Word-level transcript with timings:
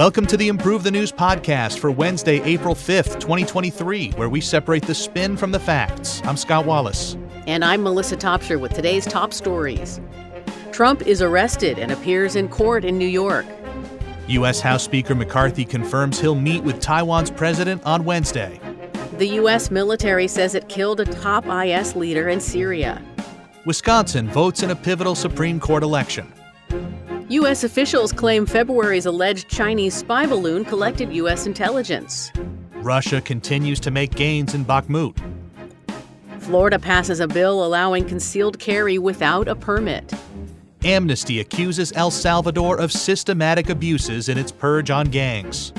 Welcome 0.00 0.24
to 0.28 0.38
the 0.38 0.48
Improve 0.48 0.82
the 0.82 0.90
News 0.90 1.12
podcast 1.12 1.78
for 1.78 1.90
Wednesday, 1.90 2.40
April 2.44 2.74
5th, 2.74 3.20
2023, 3.20 4.12
where 4.12 4.30
we 4.30 4.40
separate 4.40 4.86
the 4.86 4.94
spin 4.94 5.36
from 5.36 5.52
the 5.52 5.58
facts. 5.58 6.22
I'm 6.24 6.38
Scott 6.38 6.64
Wallace. 6.64 7.18
And 7.46 7.62
I'm 7.62 7.82
Melissa 7.82 8.16
Topshire 8.16 8.58
with 8.58 8.72
today's 8.72 9.04
top 9.04 9.34
stories. 9.34 10.00
Trump 10.72 11.06
is 11.06 11.20
arrested 11.20 11.78
and 11.78 11.92
appears 11.92 12.34
in 12.34 12.48
court 12.48 12.86
in 12.86 12.96
New 12.96 13.06
York. 13.06 13.44
U.S. 14.28 14.58
House 14.58 14.82
Speaker 14.82 15.14
McCarthy 15.14 15.66
confirms 15.66 16.18
he'll 16.18 16.34
meet 16.34 16.64
with 16.64 16.80
Taiwan's 16.80 17.30
president 17.30 17.84
on 17.84 18.06
Wednesday. 18.06 18.58
The 19.18 19.26
U.S. 19.26 19.70
military 19.70 20.28
says 20.28 20.54
it 20.54 20.70
killed 20.70 21.00
a 21.00 21.04
top 21.04 21.44
IS 21.46 21.94
leader 21.94 22.30
in 22.30 22.40
Syria. 22.40 23.02
Wisconsin 23.66 24.30
votes 24.30 24.62
in 24.62 24.70
a 24.70 24.76
pivotal 24.76 25.14
Supreme 25.14 25.60
Court 25.60 25.82
election. 25.82 26.32
U.S. 27.30 27.62
officials 27.62 28.12
claim 28.12 28.44
February's 28.44 29.06
alleged 29.06 29.48
Chinese 29.48 29.94
spy 29.94 30.26
balloon 30.26 30.64
collected 30.64 31.12
U.S. 31.12 31.46
intelligence. 31.46 32.32
Russia 32.78 33.20
continues 33.20 33.78
to 33.78 33.92
make 33.92 34.16
gains 34.16 34.52
in 34.54 34.64
Bakhmut. 34.64 35.16
Florida 36.40 36.76
passes 36.76 37.20
a 37.20 37.28
bill 37.28 37.64
allowing 37.64 38.04
concealed 38.04 38.58
carry 38.58 38.98
without 38.98 39.46
a 39.46 39.54
permit. 39.54 40.12
Amnesty 40.82 41.38
accuses 41.38 41.92
El 41.94 42.10
Salvador 42.10 42.80
of 42.80 42.90
systematic 42.90 43.68
abuses 43.68 44.28
in 44.28 44.36
its 44.36 44.50
purge 44.50 44.90
on 44.90 45.06
gangs. 45.06 45.72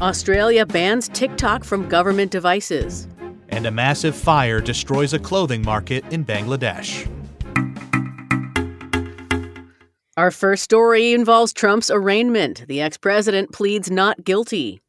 Australia 0.00 0.66
bans 0.66 1.08
TikTok 1.10 1.62
from 1.62 1.88
government 1.88 2.32
devices. 2.32 3.06
And 3.50 3.66
a 3.66 3.70
massive 3.70 4.16
fire 4.16 4.60
destroys 4.60 5.14
a 5.14 5.20
clothing 5.20 5.62
market 5.62 6.04
in 6.12 6.24
Bangladesh. 6.24 7.08
Our 10.18 10.30
first 10.30 10.62
story 10.62 11.14
involves 11.14 11.54
Trump's 11.54 11.90
arraignment. 11.90 12.66
The 12.68 12.82
ex 12.82 12.98
president 12.98 13.50
pleads 13.50 13.90
not 13.90 14.24
guilty. 14.24 14.82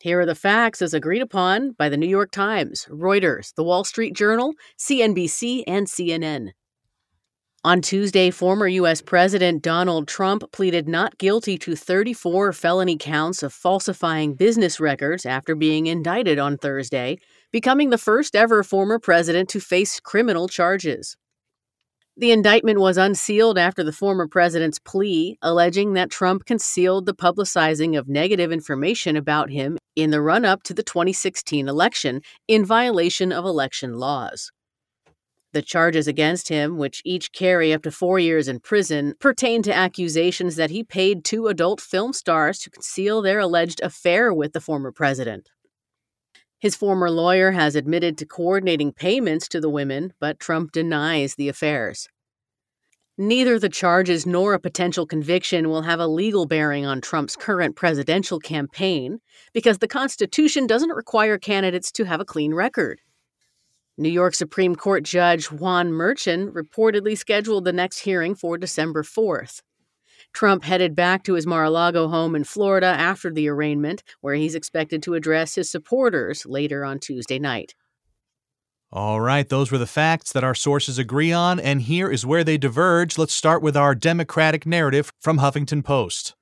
Here 0.00 0.20
are 0.20 0.26
the 0.26 0.34
facts 0.34 0.80
as 0.80 0.94
agreed 0.94 1.20
upon 1.20 1.72
by 1.72 1.90
the 1.90 1.98
New 1.98 2.08
York 2.08 2.30
Times, 2.30 2.86
Reuters, 2.88 3.54
The 3.56 3.62
Wall 3.62 3.84
Street 3.84 4.16
Journal, 4.16 4.54
CNBC, 4.78 5.64
and 5.66 5.86
CNN. 5.86 6.52
On 7.62 7.82
Tuesday, 7.82 8.30
former 8.30 8.66
U.S. 8.68 9.02
President 9.02 9.62
Donald 9.62 10.08
Trump 10.08 10.50
pleaded 10.50 10.88
not 10.88 11.18
guilty 11.18 11.58
to 11.58 11.76
34 11.76 12.54
felony 12.54 12.96
counts 12.96 13.42
of 13.42 13.52
falsifying 13.52 14.32
business 14.32 14.80
records 14.80 15.26
after 15.26 15.54
being 15.54 15.88
indicted 15.88 16.38
on 16.38 16.56
Thursday, 16.56 17.18
becoming 17.52 17.90
the 17.90 17.98
first 17.98 18.34
ever 18.34 18.62
former 18.62 18.98
president 18.98 19.50
to 19.50 19.60
face 19.60 20.00
criminal 20.00 20.48
charges. 20.48 21.18
The 22.20 22.32
indictment 22.32 22.80
was 22.80 22.96
unsealed 22.96 23.58
after 23.58 23.84
the 23.84 23.92
former 23.92 24.26
president's 24.26 24.80
plea, 24.80 25.38
alleging 25.40 25.92
that 25.92 26.10
Trump 26.10 26.46
concealed 26.46 27.06
the 27.06 27.14
publicizing 27.14 27.96
of 27.96 28.08
negative 28.08 28.50
information 28.50 29.16
about 29.16 29.50
him 29.50 29.78
in 29.94 30.10
the 30.10 30.20
run 30.20 30.44
up 30.44 30.64
to 30.64 30.74
the 30.74 30.82
2016 30.82 31.68
election 31.68 32.22
in 32.48 32.64
violation 32.64 33.30
of 33.30 33.44
election 33.44 33.94
laws. 33.94 34.50
The 35.52 35.62
charges 35.62 36.08
against 36.08 36.48
him, 36.48 36.76
which 36.76 37.02
each 37.04 37.30
carry 37.30 37.72
up 37.72 37.84
to 37.84 37.92
four 37.92 38.18
years 38.18 38.48
in 38.48 38.58
prison, 38.58 39.14
pertain 39.20 39.62
to 39.62 39.72
accusations 39.72 40.56
that 40.56 40.70
he 40.70 40.82
paid 40.82 41.24
two 41.24 41.46
adult 41.46 41.80
film 41.80 42.12
stars 42.12 42.58
to 42.60 42.70
conceal 42.70 43.22
their 43.22 43.38
alleged 43.38 43.80
affair 43.80 44.34
with 44.34 44.54
the 44.54 44.60
former 44.60 44.90
president. 44.90 45.50
His 46.58 46.74
former 46.74 47.10
lawyer 47.10 47.52
has 47.52 47.76
admitted 47.76 48.18
to 48.18 48.26
coordinating 48.26 48.92
payments 48.92 49.46
to 49.48 49.60
the 49.60 49.70
women, 49.70 50.12
but 50.18 50.40
Trump 50.40 50.72
denies 50.72 51.36
the 51.36 51.48
affairs. 51.48 52.08
Neither 53.16 53.58
the 53.58 53.68
charges 53.68 54.26
nor 54.26 54.54
a 54.54 54.60
potential 54.60 55.04
conviction 55.04 55.68
will 55.68 55.82
have 55.82 55.98
a 55.98 56.06
legal 56.06 56.46
bearing 56.46 56.86
on 56.86 57.00
Trump's 57.00 57.36
current 57.36 57.74
presidential 57.74 58.38
campaign 58.38 59.20
because 59.52 59.78
the 59.78 59.88
Constitution 59.88 60.66
doesn't 60.66 60.90
require 60.90 61.38
candidates 61.38 61.90
to 61.92 62.04
have 62.04 62.20
a 62.20 62.24
clean 62.24 62.54
record. 62.54 63.00
New 63.96 64.08
York 64.08 64.34
Supreme 64.34 64.76
Court 64.76 65.02
Judge 65.02 65.50
Juan 65.50 65.90
Merchan 65.90 66.52
reportedly 66.52 67.18
scheduled 67.18 67.64
the 67.64 67.72
next 67.72 67.98
hearing 67.98 68.36
for 68.36 68.56
December 68.56 69.02
4th. 69.02 69.62
Trump 70.38 70.62
headed 70.62 70.94
back 70.94 71.24
to 71.24 71.34
his 71.34 71.48
Mar 71.48 71.64
a 71.64 71.70
Lago 71.70 72.06
home 72.06 72.36
in 72.36 72.44
Florida 72.44 72.86
after 72.86 73.28
the 73.28 73.48
arraignment, 73.48 74.04
where 74.20 74.36
he's 74.36 74.54
expected 74.54 75.02
to 75.02 75.14
address 75.14 75.56
his 75.56 75.68
supporters 75.68 76.46
later 76.46 76.84
on 76.84 77.00
Tuesday 77.00 77.40
night. 77.40 77.74
All 78.92 79.20
right, 79.20 79.48
those 79.48 79.72
were 79.72 79.78
the 79.78 79.84
facts 79.88 80.30
that 80.30 80.44
our 80.44 80.54
sources 80.54 80.96
agree 80.96 81.32
on, 81.32 81.58
and 81.58 81.82
here 81.82 82.08
is 82.08 82.24
where 82.24 82.44
they 82.44 82.56
diverge. 82.56 83.18
Let's 83.18 83.34
start 83.34 83.64
with 83.64 83.76
our 83.76 83.96
Democratic 83.96 84.64
narrative 84.64 85.12
from 85.18 85.38
Huffington 85.40 85.82
Post. 85.82 86.36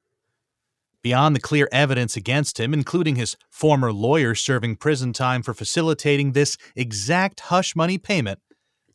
Beyond 1.01 1.35
the 1.35 1.41
clear 1.41 1.67
evidence 1.73 2.19
against 2.19 2.61
him, 2.61 2.75
including 2.75 3.17
his 3.17 3.35
former 3.49 3.95
lawyer 3.95 4.35
serving 4.35 4.77
prison 4.77 5.15
time 5.15 5.43
for 5.43 5.55
facilitating 5.55 6.33
this 6.33 6.59
exact 6.75 7.41
hush 7.41 7.75
money 7.75 7.97
payment, 7.97 8.41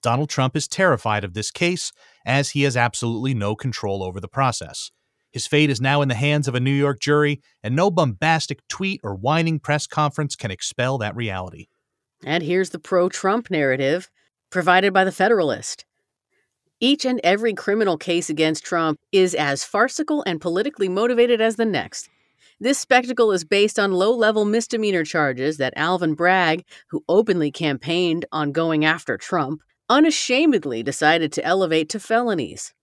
Donald 0.01 0.29
Trump 0.29 0.56
is 0.56 0.67
terrified 0.67 1.23
of 1.23 1.34
this 1.34 1.51
case 1.51 1.91
as 2.25 2.51
he 2.51 2.63
has 2.63 2.75
absolutely 2.75 3.34
no 3.34 3.56
control 3.56 4.03
over 4.03 4.19
the 4.19 4.28
process. 4.28 4.91
His 5.31 5.47
fate 5.47 5.69
is 5.69 5.79
now 5.79 6.01
in 6.01 6.09
the 6.09 6.16
hands 6.16 6.47
of 6.47 6.56
a 6.56 6.59
New 6.59 6.73
York 6.73 7.00
jury, 7.00 7.41
and 7.63 7.75
no 7.75 7.89
bombastic 7.89 8.67
tweet 8.67 9.00
or 9.03 9.16
whining 9.16 9.59
press 9.59 9.88
conference 9.88 10.35
can 10.35 10.51
expel 10.51 10.97
that 10.97 11.16
reality. 11.16 11.67
And 12.25 12.44
here's 12.44 12.72
the 12.72 12.79
pro 12.79 13.09
Trump 13.09 13.50
narrative 13.50 14.09
provided 14.50 14.94
by 14.94 15.06
the 15.06 15.12
Federalist. 15.12 15.85
Each 16.79 17.06
and 17.06 17.22
every 17.23 17.53
criminal 17.53 17.97
case 17.97 18.29
against 18.29 18.66
Trump 18.66 19.00
is 19.12 19.33
as 19.35 19.63
farcical 19.63 20.23
and 20.25 20.41
politically 20.41 20.89
motivated 20.89 21.39
as 21.39 21.56
the 21.56 21.66
next. 21.66 22.09
This 22.59 22.78
spectacle 22.78 23.31
is 23.31 23.44
based 23.44 23.79
on 23.79 23.91
low 23.91 24.13
level 24.13 24.45
misdemeanor 24.45 25.03
charges 25.03 25.57
that 25.57 25.73
Alvin 25.75 26.13
Bragg, 26.13 26.66
who 26.89 27.03
openly 27.07 27.51
campaigned 27.51 28.25
on 28.31 28.51
going 28.51 28.83
after 28.83 29.18
Trump, 29.18 29.62
unashamedly 29.91 30.81
decided 30.81 31.34
to 31.34 31.44
elevate 31.44 31.90
to 31.90 32.00
felonies. 32.00 32.74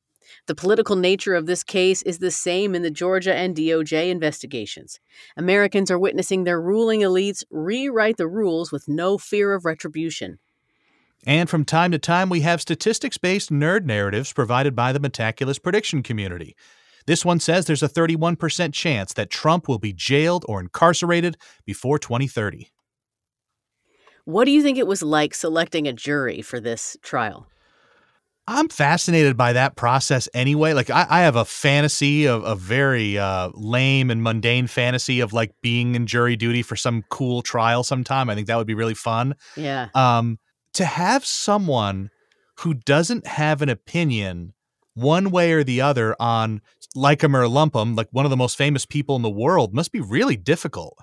The 0.46 0.54
political 0.54 0.94
nature 0.94 1.34
of 1.34 1.46
this 1.46 1.64
case 1.64 2.02
is 2.02 2.18
the 2.18 2.30
same 2.30 2.74
in 2.74 2.82
the 2.82 2.90
Georgia 2.90 3.34
and 3.34 3.56
DOJ 3.56 4.10
investigations. 4.10 5.00
Americans 5.34 5.90
are 5.90 5.98
witnessing 5.98 6.44
their 6.44 6.60
ruling 6.60 7.00
elites 7.00 7.42
rewrite 7.50 8.18
the 8.18 8.28
rules 8.28 8.70
with 8.70 8.88
no 8.88 9.16
fear 9.16 9.54
of 9.54 9.64
retribution. 9.64 10.38
And 11.26 11.48
from 11.48 11.64
time 11.64 11.92
to 11.92 11.98
time, 11.98 12.28
we 12.28 12.42
have 12.42 12.60
statistics 12.60 13.16
based 13.16 13.50
nerd 13.50 13.84
narratives 13.86 14.32
provided 14.32 14.76
by 14.76 14.92
the 14.92 15.00
Metaculus 15.00 15.60
prediction 15.60 16.02
community. 16.02 16.54
This 17.06 17.24
one 17.24 17.40
says 17.40 17.64
there's 17.64 17.82
a 17.82 17.88
31% 17.88 18.74
chance 18.74 19.14
that 19.14 19.30
Trump 19.30 19.66
will 19.66 19.78
be 19.78 19.94
jailed 19.94 20.44
or 20.46 20.60
incarcerated 20.60 21.38
before 21.64 21.98
2030. 21.98 22.70
What 24.28 24.44
do 24.44 24.50
you 24.50 24.62
think 24.62 24.76
it 24.76 24.86
was 24.86 25.02
like 25.02 25.32
selecting 25.32 25.88
a 25.88 25.92
jury 25.94 26.42
for 26.42 26.60
this 26.60 26.98
trial? 27.00 27.46
I'm 28.46 28.68
fascinated 28.68 29.38
by 29.38 29.54
that 29.54 29.74
process 29.74 30.28
anyway. 30.34 30.74
Like 30.74 30.90
I, 30.90 31.06
I 31.08 31.20
have 31.20 31.34
a 31.34 31.46
fantasy 31.46 32.28
of 32.28 32.44
a 32.44 32.54
very 32.54 33.16
uh, 33.16 33.48
lame 33.54 34.10
and 34.10 34.22
mundane 34.22 34.66
fantasy 34.66 35.20
of 35.20 35.32
like 35.32 35.54
being 35.62 35.94
in 35.94 36.06
jury 36.06 36.36
duty 36.36 36.60
for 36.60 36.76
some 36.76 37.04
cool 37.08 37.40
trial 37.40 37.82
sometime. 37.82 38.28
I 38.28 38.34
think 38.34 38.48
that 38.48 38.58
would 38.58 38.66
be 38.66 38.74
really 38.74 38.92
fun. 38.92 39.34
Yeah. 39.56 39.88
Um, 39.94 40.38
to 40.74 40.84
have 40.84 41.24
someone 41.24 42.10
who 42.58 42.74
doesn't 42.74 43.26
have 43.26 43.62
an 43.62 43.70
opinion 43.70 44.52
one 44.92 45.30
way 45.30 45.52
or 45.52 45.64
the 45.64 45.80
other 45.80 46.14
on 46.20 46.60
like 46.94 47.24
him 47.24 47.34
or 47.34 47.48
lump 47.48 47.74
him, 47.74 47.94
like 47.96 48.08
one 48.10 48.26
of 48.26 48.30
the 48.30 48.36
most 48.36 48.58
famous 48.58 48.84
people 48.84 49.16
in 49.16 49.22
the 49.22 49.30
world, 49.30 49.72
must 49.72 49.90
be 49.90 50.00
really 50.00 50.36
difficult. 50.36 50.98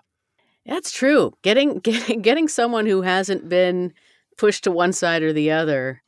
That's 0.65 0.91
true. 0.91 1.33
Getting 1.41 1.79
getting 1.83 2.21
getting 2.21 2.47
someone 2.47 2.85
who 2.85 3.01
hasn't 3.01 3.49
been 3.49 3.93
pushed 4.37 4.63
to 4.65 4.71
one 4.71 4.93
side 4.93 5.23
or 5.23 5.33
the 5.33 5.51
other. 5.51 6.01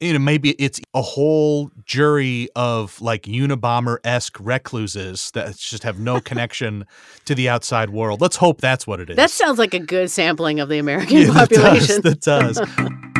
You 0.00 0.14
know, 0.14 0.18
maybe 0.18 0.52
it's 0.52 0.80
a 0.94 1.02
whole 1.02 1.70
jury 1.84 2.48
of 2.56 2.98
like 3.02 3.24
Unabomber 3.24 3.98
esque 4.02 4.38
recluses 4.40 5.30
that 5.32 5.58
just 5.58 5.82
have 5.82 5.98
no 5.98 6.20
connection 6.22 6.86
to 7.26 7.34
the 7.34 7.50
outside 7.50 7.90
world. 7.90 8.22
Let's 8.22 8.36
hope 8.36 8.62
that's 8.62 8.86
what 8.86 9.00
it 9.00 9.10
is. 9.10 9.16
That 9.16 9.30
sounds 9.30 9.58
like 9.58 9.74
a 9.74 9.78
good 9.78 10.10
sampling 10.10 10.58
of 10.58 10.70
the 10.70 10.78
American 10.78 11.18
yeah, 11.18 11.32
population. 11.32 12.00
That 12.02 12.20
does. 12.22 12.56
That 12.56 12.76
does. 12.76 13.10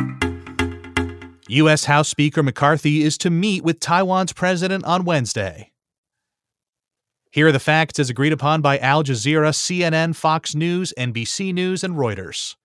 U.S. 1.49 1.85
House 1.85 2.07
Speaker 2.07 2.41
McCarthy 2.41 3.03
is 3.03 3.17
to 3.19 3.29
meet 3.29 3.63
with 3.63 3.79
Taiwan's 3.79 4.33
president 4.33 4.85
on 4.85 5.03
Wednesday. 5.03 5.70
Here 7.33 7.47
are 7.47 7.53
the 7.53 7.59
facts 7.59 7.97
as 7.97 8.09
agreed 8.09 8.33
upon 8.33 8.59
by 8.61 8.77
Al 8.79 9.05
Jazeera, 9.05 9.51
CNN, 9.51 10.17
Fox 10.17 10.53
News, 10.53 10.93
NBC 10.97 11.53
News, 11.53 11.81
and 11.81 11.95
Reuters. 11.95 12.57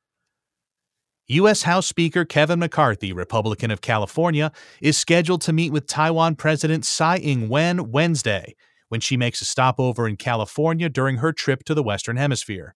U.S. 1.28 1.62
House 1.62 1.86
Speaker 1.86 2.24
Kevin 2.24 2.58
McCarthy, 2.58 3.12
Republican 3.12 3.70
of 3.70 3.80
California, 3.80 4.50
is 4.80 4.98
scheduled 4.98 5.42
to 5.42 5.52
meet 5.52 5.70
with 5.70 5.86
Taiwan 5.86 6.34
President 6.34 6.84
Tsai 6.84 7.18
Ing 7.18 7.48
wen 7.48 7.92
Wednesday 7.92 8.56
when 8.88 9.00
she 9.00 9.16
makes 9.16 9.40
a 9.40 9.44
stopover 9.44 10.08
in 10.08 10.16
California 10.16 10.88
during 10.88 11.19
her 11.19 11.32
trip 11.32 11.62
to 11.62 11.74
the 11.74 11.82
Western 11.84 12.16
Hemisphere. 12.16 12.74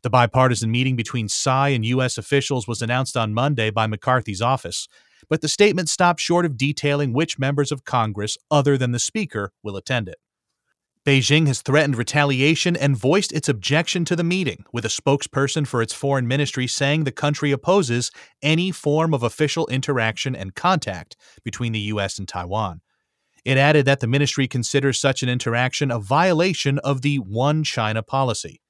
The 0.00 0.08
bipartisan 0.08 0.70
meeting 0.70 0.96
between 0.96 1.28
Tsai 1.28 1.68
and 1.68 1.84
U.S. 1.84 2.16
officials 2.16 2.66
was 2.66 2.80
announced 2.80 3.18
on 3.18 3.34
Monday 3.34 3.68
by 3.68 3.86
McCarthy's 3.86 4.40
office, 4.40 4.88
but 5.28 5.42
the 5.42 5.48
statement 5.48 5.90
stopped 5.90 6.20
short 6.20 6.46
of 6.46 6.56
detailing 6.56 7.12
which 7.12 7.38
members 7.38 7.70
of 7.70 7.84
Congress, 7.84 8.38
other 8.50 8.78
than 8.78 8.92
the 8.92 8.98
Speaker, 8.98 9.52
will 9.62 9.76
attend 9.76 10.08
it. 10.08 10.16
Beijing 11.04 11.48
has 11.48 11.62
threatened 11.62 11.96
retaliation 11.96 12.76
and 12.76 12.96
voiced 12.96 13.32
its 13.32 13.48
objection 13.48 14.04
to 14.04 14.14
the 14.14 14.22
meeting, 14.22 14.64
with 14.72 14.84
a 14.84 14.88
spokesperson 14.88 15.66
for 15.66 15.82
its 15.82 15.92
foreign 15.92 16.28
ministry 16.28 16.68
saying 16.68 17.02
the 17.02 17.10
country 17.10 17.50
opposes 17.50 18.12
any 18.40 18.70
form 18.70 19.12
of 19.12 19.24
official 19.24 19.66
interaction 19.66 20.36
and 20.36 20.54
contact 20.54 21.16
between 21.42 21.72
the 21.72 21.80
U.S. 21.80 22.20
and 22.20 22.28
Taiwan. 22.28 22.82
It 23.44 23.58
added 23.58 23.84
that 23.86 23.98
the 23.98 24.06
ministry 24.06 24.46
considers 24.46 25.00
such 25.00 25.24
an 25.24 25.28
interaction 25.28 25.90
a 25.90 25.98
violation 25.98 26.78
of 26.78 27.02
the 27.02 27.16
One 27.16 27.64
China 27.64 28.04
policy. 28.04 28.60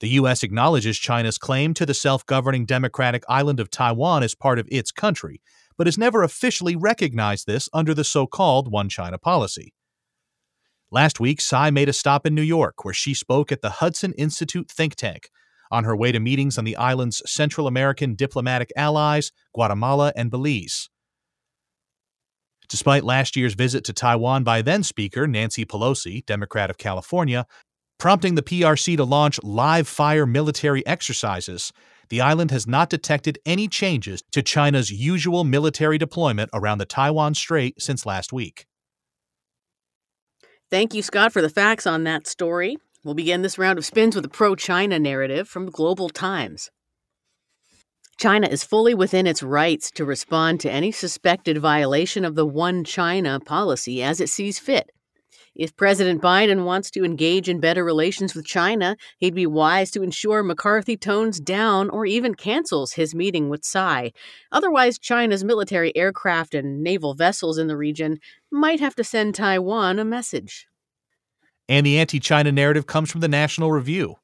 The 0.00 0.10
U.S. 0.10 0.42
acknowledges 0.42 0.98
China's 0.98 1.38
claim 1.38 1.72
to 1.72 1.86
the 1.86 1.94
self 1.94 2.26
governing 2.26 2.66
democratic 2.66 3.24
island 3.30 3.60
of 3.60 3.70
Taiwan 3.70 4.22
as 4.22 4.34
part 4.34 4.58
of 4.58 4.68
its 4.70 4.92
country, 4.92 5.40
but 5.78 5.86
has 5.86 5.96
never 5.96 6.22
officially 6.22 6.76
recognized 6.76 7.46
this 7.46 7.70
under 7.72 7.94
the 7.94 8.04
so 8.04 8.26
called 8.26 8.70
One 8.70 8.90
China 8.90 9.16
policy. 9.16 9.72
Last 10.92 11.20
week, 11.20 11.40
Tsai 11.40 11.70
made 11.70 11.88
a 11.88 11.92
stop 11.92 12.26
in 12.26 12.34
New 12.34 12.42
York, 12.42 12.84
where 12.84 12.94
she 12.94 13.14
spoke 13.14 13.52
at 13.52 13.62
the 13.62 13.70
Hudson 13.70 14.12
Institute 14.14 14.68
think 14.68 14.96
tank 14.96 15.30
on 15.70 15.84
her 15.84 15.96
way 15.96 16.10
to 16.10 16.18
meetings 16.18 16.58
on 16.58 16.64
the 16.64 16.76
island's 16.76 17.22
Central 17.30 17.68
American 17.68 18.16
diplomatic 18.16 18.72
allies, 18.76 19.30
Guatemala 19.54 20.12
and 20.16 20.32
Belize. 20.32 20.90
Despite 22.68 23.04
last 23.04 23.36
year's 23.36 23.54
visit 23.54 23.84
to 23.84 23.92
Taiwan 23.92 24.42
by 24.42 24.62
then 24.62 24.82
Speaker 24.82 25.28
Nancy 25.28 25.64
Pelosi, 25.64 26.26
Democrat 26.26 26.70
of 26.70 26.78
California, 26.78 27.46
prompting 27.98 28.34
the 28.34 28.42
PRC 28.42 28.96
to 28.96 29.04
launch 29.04 29.38
live 29.44 29.86
fire 29.86 30.26
military 30.26 30.84
exercises, 30.86 31.72
the 32.08 32.20
island 32.20 32.50
has 32.50 32.66
not 32.66 32.90
detected 32.90 33.38
any 33.46 33.68
changes 33.68 34.22
to 34.32 34.42
China's 34.42 34.90
usual 34.90 35.44
military 35.44 35.98
deployment 35.98 36.50
around 36.52 36.78
the 36.78 36.84
Taiwan 36.84 37.34
Strait 37.34 37.80
since 37.80 38.04
last 38.04 38.32
week. 38.32 38.66
Thank 40.70 40.94
you, 40.94 41.02
Scott, 41.02 41.32
for 41.32 41.42
the 41.42 41.48
facts 41.48 41.84
on 41.84 42.04
that 42.04 42.28
story. 42.28 42.76
We'll 43.02 43.14
begin 43.14 43.42
this 43.42 43.58
round 43.58 43.76
of 43.76 43.84
spins 43.84 44.14
with 44.14 44.24
a 44.24 44.28
pro 44.28 44.54
China 44.54 45.00
narrative 45.00 45.48
from 45.48 45.68
Global 45.68 46.08
Times. 46.08 46.70
China 48.18 48.46
is 48.46 48.62
fully 48.62 48.94
within 48.94 49.26
its 49.26 49.42
rights 49.42 49.90
to 49.92 50.04
respond 50.04 50.60
to 50.60 50.70
any 50.70 50.92
suspected 50.92 51.58
violation 51.58 52.24
of 52.24 52.36
the 52.36 52.46
One 52.46 52.84
China 52.84 53.40
policy 53.40 54.00
as 54.00 54.20
it 54.20 54.28
sees 54.28 54.60
fit. 54.60 54.90
If 55.56 55.76
President 55.76 56.22
Biden 56.22 56.64
wants 56.64 56.90
to 56.92 57.04
engage 57.04 57.48
in 57.48 57.58
better 57.58 57.84
relations 57.84 58.34
with 58.34 58.46
China, 58.46 58.96
he'd 59.18 59.34
be 59.34 59.46
wise 59.46 59.90
to 59.90 60.02
ensure 60.02 60.42
McCarthy 60.42 60.96
tones 60.96 61.40
down 61.40 61.90
or 61.90 62.06
even 62.06 62.34
cancels 62.34 62.92
his 62.92 63.14
meeting 63.14 63.48
with 63.48 63.64
Tsai. 63.64 64.12
Otherwise, 64.52 64.98
China's 64.98 65.42
military 65.42 65.94
aircraft 65.96 66.54
and 66.54 66.82
naval 66.82 67.14
vessels 67.14 67.58
in 67.58 67.66
the 67.66 67.76
region 67.76 68.20
might 68.50 68.78
have 68.78 68.94
to 68.94 69.04
send 69.04 69.34
Taiwan 69.34 69.98
a 69.98 70.04
message. 70.04 70.68
And 71.68 71.84
the 71.84 71.98
anti 71.98 72.20
China 72.20 72.52
narrative 72.52 72.86
comes 72.86 73.10
from 73.10 73.20
the 73.20 73.28
National 73.28 73.72
Review. 73.72 74.16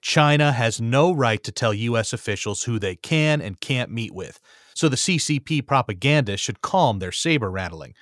China 0.00 0.52
has 0.52 0.80
no 0.80 1.12
right 1.12 1.42
to 1.42 1.52
tell 1.52 1.74
U.S. 1.74 2.12
officials 2.12 2.62
who 2.64 2.78
they 2.78 2.94
can 2.94 3.40
and 3.40 3.60
can't 3.60 3.90
meet 3.90 4.14
with, 4.14 4.38
so 4.74 4.88
the 4.88 4.96
CCP 4.96 5.66
propagandists 5.66 6.44
should 6.44 6.62
calm 6.62 6.98
their 6.98 7.10
saber 7.10 7.50
rattling. 7.50 7.94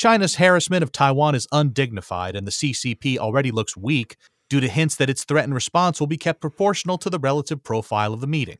China's 0.00 0.36
harassment 0.36 0.82
of 0.82 0.92
Taiwan 0.92 1.34
is 1.34 1.46
undignified, 1.52 2.34
and 2.34 2.46
the 2.46 2.50
CCP 2.50 3.18
already 3.18 3.50
looks 3.50 3.76
weak 3.76 4.16
due 4.48 4.58
to 4.58 4.66
hints 4.66 4.96
that 4.96 5.10
its 5.10 5.24
threatened 5.24 5.52
response 5.52 6.00
will 6.00 6.06
be 6.06 6.16
kept 6.16 6.40
proportional 6.40 6.96
to 6.96 7.10
the 7.10 7.18
relative 7.18 7.62
profile 7.62 8.14
of 8.14 8.22
the 8.22 8.26
meeting. 8.26 8.56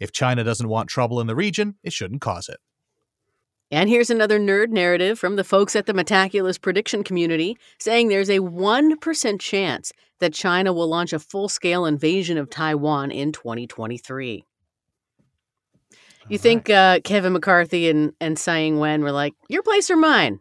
If 0.00 0.10
China 0.10 0.42
doesn't 0.42 0.70
want 0.70 0.88
trouble 0.88 1.20
in 1.20 1.26
the 1.26 1.36
region, 1.36 1.74
it 1.84 1.92
shouldn't 1.92 2.22
cause 2.22 2.48
it. 2.48 2.56
And 3.70 3.90
here's 3.90 4.08
another 4.08 4.40
nerd 4.40 4.70
narrative 4.70 5.18
from 5.18 5.36
the 5.36 5.44
folks 5.44 5.76
at 5.76 5.84
the 5.84 5.92
Metaculus 5.92 6.58
prediction 6.58 7.04
community 7.04 7.58
saying 7.78 8.08
there's 8.08 8.30
a 8.30 8.38
1% 8.38 9.38
chance 9.38 9.92
that 10.20 10.32
China 10.32 10.72
will 10.72 10.88
launch 10.88 11.12
a 11.12 11.18
full 11.18 11.50
scale 11.50 11.84
invasion 11.84 12.38
of 12.38 12.48
Taiwan 12.48 13.10
in 13.10 13.32
2023. 13.32 14.46
You 16.30 16.38
think 16.38 16.70
uh, 16.70 17.00
Kevin 17.04 17.34
McCarthy 17.34 17.90
and, 17.90 18.14
and 18.18 18.38
Tsai 18.38 18.60
Ing 18.60 18.78
wen 18.78 19.02
were 19.02 19.12
like, 19.12 19.34
your 19.50 19.62
place 19.62 19.90
or 19.90 19.96
mine? 19.96 20.40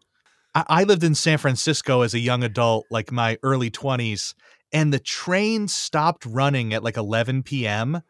I, 0.56 0.66
I 0.68 0.84
lived 0.84 1.04
in 1.04 1.16
San 1.16 1.38
Francisco 1.38 2.01
as 2.01 2.13
a 2.13 2.19
young 2.19 2.44
adult, 2.44 2.86
like 2.90 3.12
my 3.12 3.38
early 3.44 3.69
20s, 3.69 4.34
and 4.72 4.94
the 4.94 5.00
train 5.00 5.68
stopped 5.68 6.25
running 6.25 6.74
at 6.74 6.84
like 6.84 6.98
11 6.98 7.44
p.m. 7.44 8.01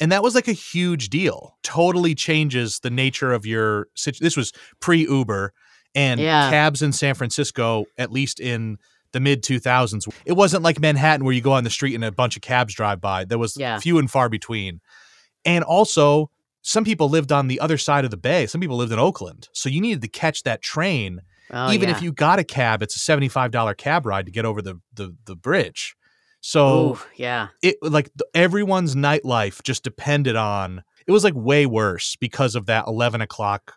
And 0.00 0.12
that 0.12 0.22
was 0.22 0.34
like 0.34 0.48
a 0.48 0.52
huge 0.52 1.08
deal. 1.08 1.56
Totally 1.62 2.14
changes 2.14 2.80
the 2.80 2.90
nature 2.90 3.32
of 3.32 3.46
your 3.46 3.88
This 4.20 4.36
was 4.36 4.52
pre 4.80 5.02
Uber 5.02 5.52
and 5.94 6.20
yeah. 6.20 6.50
cabs 6.50 6.82
in 6.82 6.92
San 6.92 7.14
Francisco, 7.14 7.86
at 7.96 8.10
least 8.10 8.40
in 8.40 8.78
the 9.12 9.20
mid 9.20 9.42
2000s. 9.42 10.12
It 10.26 10.32
wasn't 10.32 10.62
like 10.62 10.80
Manhattan 10.80 11.24
where 11.24 11.34
you 11.34 11.40
go 11.40 11.52
on 11.52 11.64
the 11.64 11.70
street 11.70 11.94
and 11.94 12.04
a 12.04 12.12
bunch 12.12 12.36
of 12.36 12.42
cabs 12.42 12.74
drive 12.74 13.00
by. 13.00 13.24
There 13.24 13.38
was 13.38 13.56
yeah. 13.56 13.78
few 13.78 13.98
and 13.98 14.10
far 14.10 14.28
between. 14.28 14.80
And 15.44 15.62
also, 15.62 16.30
some 16.62 16.84
people 16.84 17.08
lived 17.08 17.30
on 17.30 17.46
the 17.46 17.60
other 17.60 17.78
side 17.78 18.04
of 18.04 18.10
the 18.10 18.16
bay. 18.16 18.46
Some 18.46 18.60
people 18.60 18.76
lived 18.76 18.92
in 18.92 18.98
Oakland. 18.98 19.48
So 19.52 19.68
you 19.68 19.80
needed 19.80 20.02
to 20.02 20.08
catch 20.08 20.42
that 20.42 20.62
train 20.62 21.20
Oh, 21.50 21.70
Even 21.72 21.88
yeah. 21.88 21.96
if 21.96 22.02
you 22.02 22.12
got 22.12 22.38
a 22.38 22.44
cab, 22.44 22.82
it's 22.82 22.96
a 22.96 22.98
seventy-five 22.98 23.50
dollar 23.50 23.74
cab 23.74 24.06
ride 24.06 24.26
to 24.26 24.32
get 24.32 24.44
over 24.44 24.62
the 24.62 24.80
the, 24.94 25.14
the 25.26 25.36
bridge. 25.36 25.96
So 26.40 26.94
Ooh, 26.94 26.98
yeah, 27.16 27.48
it 27.62 27.76
like 27.82 28.10
everyone's 28.34 28.94
nightlife 28.94 29.62
just 29.62 29.82
depended 29.84 30.36
on. 30.36 30.82
It 31.06 31.12
was 31.12 31.24
like 31.24 31.34
way 31.34 31.66
worse 31.66 32.16
because 32.16 32.54
of 32.54 32.66
that 32.66 32.86
eleven 32.86 33.20
o'clock 33.20 33.74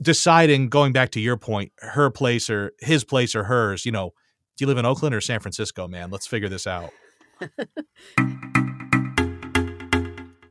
deciding. 0.00 0.68
Going 0.68 0.92
back 0.92 1.10
to 1.10 1.20
your 1.20 1.36
point, 1.36 1.72
her 1.78 2.10
place 2.10 2.50
or 2.50 2.72
his 2.80 3.04
place 3.04 3.34
or 3.34 3.44
hers. 3.44 3.86
You 3.86 3.92
know, 3.92 4.12
do 4.56 4.62
you 4.64 4.66
live 4.66 4.78
in 4.78 4.86
Oakland 4.86 5.14
or 5.14 5.20
San 5.20 5.40
Francisco, 5.40 5.88
man? 5.88 6.10
Let's 6.10 6.26
figure 6.26 6.48
this 6.48 6.66
out. 6.66 6.90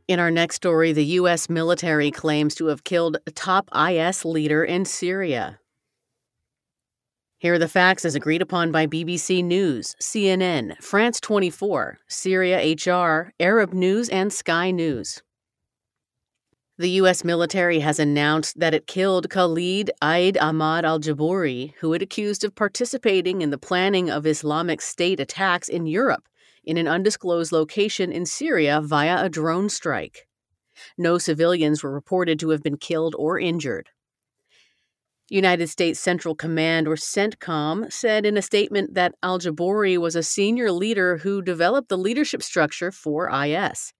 In 0.07 0.19
our 0.21 0.31
next 0.31 0.55
story, 0.55 0.93
the 0.93 1.03
U.S. 1.03 1.49
military 1.49 2.11
claims 2.11 2.55
to 2.55 2.67
have 2.67 2.85
killed 2.85 3.17
a 3.27 3.31
top 3.31 3.69
IS 3.75 4.23
leader 4.23 4.63
in 4.63 4.85
Syria. 4.85 5.59
Here 7.39 7.53
are 7.53 7.59
the 7.59 7.67
facts 7.67 8.03
as 8.03 8.15
agreed 8.15 8.41
upon 8.41 8.71
by 8.71 8.87
BBC 8.87 9.43
News, 9.43 9.95
CNN, 10.01 10.75
France 10.81 11.19
24, 11.19 11.99
Syria 12.07 12.73
HR, 12.73 13.31
Arab 13.39 13.73
News, 13.73 14.09
and 14.09 14.33
Sky 14.33 14.71
News. 14.71 15.21
The 16.79 16.89
U.S. 17.01 17.23
military 17.23 17.77
has 17.81 17.99
announced 17.99 18.59
that 18.59 18.73
it 18.73 18.87
killed 18.87 19.29
Khalid 19.29 19.91
Aid 20.03 20.39
Ahmad 20.39 20.83
al 20.83 20.99
Jabouri, 20.99 21.75
who 21.79 21.93
it 21.93 22.01
accused 22.01 22.43
of 22.43 22.55
participating 22.55 23.43
in 23.43 23.51
the 23.51 23.59
planning 23.59 24.09
of 24.09 24.25
Islamic 24.25 24.81
State 24.81 25.19
attacks 25.19 25.69
in 25.69 25.85
Europe 25.85 26.27
in 26.63 26.77
an 26.77 26.87
undisclosed 26.87 27.51
location 27.51 28.11
in 28.11 28.25
Syria 28.25 28.81
via 28.81 29.23
a 29.23 29.29
drone 29.29 29.69
strike. 29.69 30.27
No 30.97 31.19
civilians 31.19 31.83
were 31.83 31.93
reported 31.93 32.39
to 32.39 32.49
have 32.49 32.63
been 32.63 32.77
killed 32.77 33.13
or 33.15 33.37
injured. 33.39 33.89
United 35.29 35.67
States 35.67 35.99
Central 35.99 36.35
Command, 36.35 36.87
or 36.87 36.95
CENTCOM, 36.95 37.91
said 37.91 38.25
in 38.25 38.37
a 38.37 38.41
statement 38.41 38.93
that 38.93 39.15
al 39.21 39.39
Jabouri 39.39 39.97
was 39.97 40.15
a 40.15 40.23
senior 40.23 40.71
leader 40.71 41.17
who 41.17 41.41
developed 41.41 41.89
the 41.89 41.97
leadership 41.97 42.41
structure 42.41 42.91
for 42.91 43.29
IS. 43.29 43.93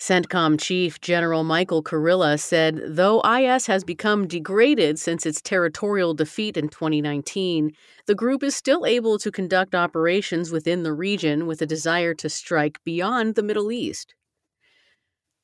CENTCOM 0.00 0.60
Chief 0.60 1.00
General 1.00 1.44
Michael 1.44 1.82
Kurilla 1.82 2.38
said 2.38 2.80
though 2.84 3.20
IS 3.20 3.66
has 3.66 3.84
become 3.84 4.26
degraded 4.26 4.98
since 4.98 5.24
its 5.24 5.40
territorial 5.40 6.12
defeat 6.12 6.56
in 6.56 6.68
2019, 6.68 7.72
the 8.06 8.14
group 8.14 8.42
is 8.42 8.56
still 8.56 8.84
able 8.84 9.18
to 9.18 9.30
conduct 9.30 9.74
operations 9.74 10.50
within 10.50 10.82
the 10.82 10.92
region 10.92 11.46
with 11.46 11.62
a 11.62 11.66
desire 11.66 12.12
to 12.14 12.28
strike 12.28 12.82
beyond 12.84 13.34
the 13.36 13.42
Middle 13.42 13.70
East. 13.70 14.14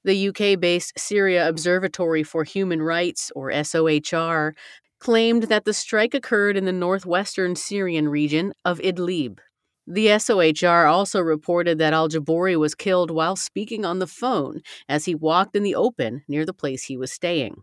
The 0.02 0.28
UK 0.28 0.58
based 0.58 0.98
Syria 0.98 1.46
Observatory 1.46 2.22
for 2.22 2.42
Human 2.42 2.80
Rights, 2.80 3.30
or 3.36 3.50
SOHR, 3.50 4.54
claimed 5.00 5.44
that 5.44 5.64
the 5.64 5.72
strike 5.72 6.14
occurred 6.14 6.56
in 6.56 6.66
the 6.66 6.72
northwestern 6.72 7.56
Syrian 7.56 8.08
region 8.08 8.52
of 8.64 8.78
Idlib. 8.80 9.38
The 9.86 10.06
SOHR 10.06 10.86
also 10.88 11.20
reported 11.20 11.78
that 11.78 11.92
al 11.92 12.08
Jabouri 12.08 12.56
was 12.56 12.74
killed 12.76 13.10
while 13.10 13.34
speaking 13.34 13.84
on 13.84 13.98
the 13.98 14.06
phone 14.06 14.60
as 14.88 15.06
he 15.06 15.14
walked 15.14 15.56
in 15.56 15.64
the 15.64 15.74
open 15.74 16.22
near 16.28 16.46
the 16.46 16.52
place 16.52 16.84
he 16.84 16.96
was 16.96 17.10
staying. 17.10 17.62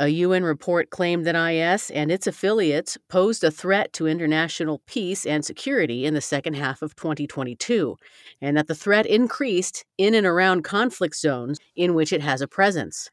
A 0.00 0.08
UN 0.08 0.44
report 0.44 0.90
claimed 0.90 1.26
that 1.26 1.34
IS 1.34 1.90
and 1.90 2.10
its 2.10 2.28
affiliates 2.28 2.96
posed 3.08 3.42
a 3.42 3.50
threat 3.50 3.92
to 3.94 4.06
international 4.06 4.80
peace 4.86 5.26
and 5.26 5.44
security 5.44 6.06
in 6.06 6.14
the 6.14 6.20
second 6.20 6.54
half 6.54 6.82
of 6.82 6.94
2022, 6.94 7.96
and 8.40 8.56
that 8.56 8.68
the 8.68 8.76
threat 8.76 9.06
increased 9.06 9.84
in 9.98 10.14
and 10.14 10.24
around 10.26 10.62
conflict 10.62 11.16
zones 11.16 11.58
in 11.74 11.94
which 11.94 12.12
it 12.12 12.22
has 12.22 12.40
a 12.40 12.46
presence. 12.46 13.10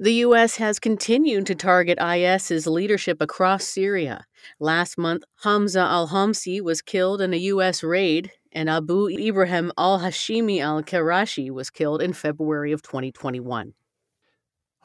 The 0.00 0.12
U.S. 0.14 0.56
has 0.58 0.78
continued 0.78 1.46
to 1.46 1.56
target 1.56 1.98
IS's 2.00 2.68
leadership 2.68 3.20
across 3.20 3.64
Syria. 3.64 4.26
Last 4.60 4.96
month, 4.96 5.24
Hamza 5.42 5.80
al 5.80 6.08
Hamsi 6.08 6.60
was 6.60 6.80
killed 6.80 7.20
in 7.20 7.34
a 7.34 7.38
U.S. 7.52 7.82
raid, 7.82 8.30
and 8.52 8.70
Abu 8.70 9.08
Ibrahim 9.08 9.72
al 9.76 9.98
Hashimi 9.98 10.60
al 10.60 10.84
Qurashi 10.84 11.50
was 11.50 11.68
killed 11.68 12.00
in 12.00 12.12
February 12.12 12.70
of 12.70 12.80
2021. 12.80 13.74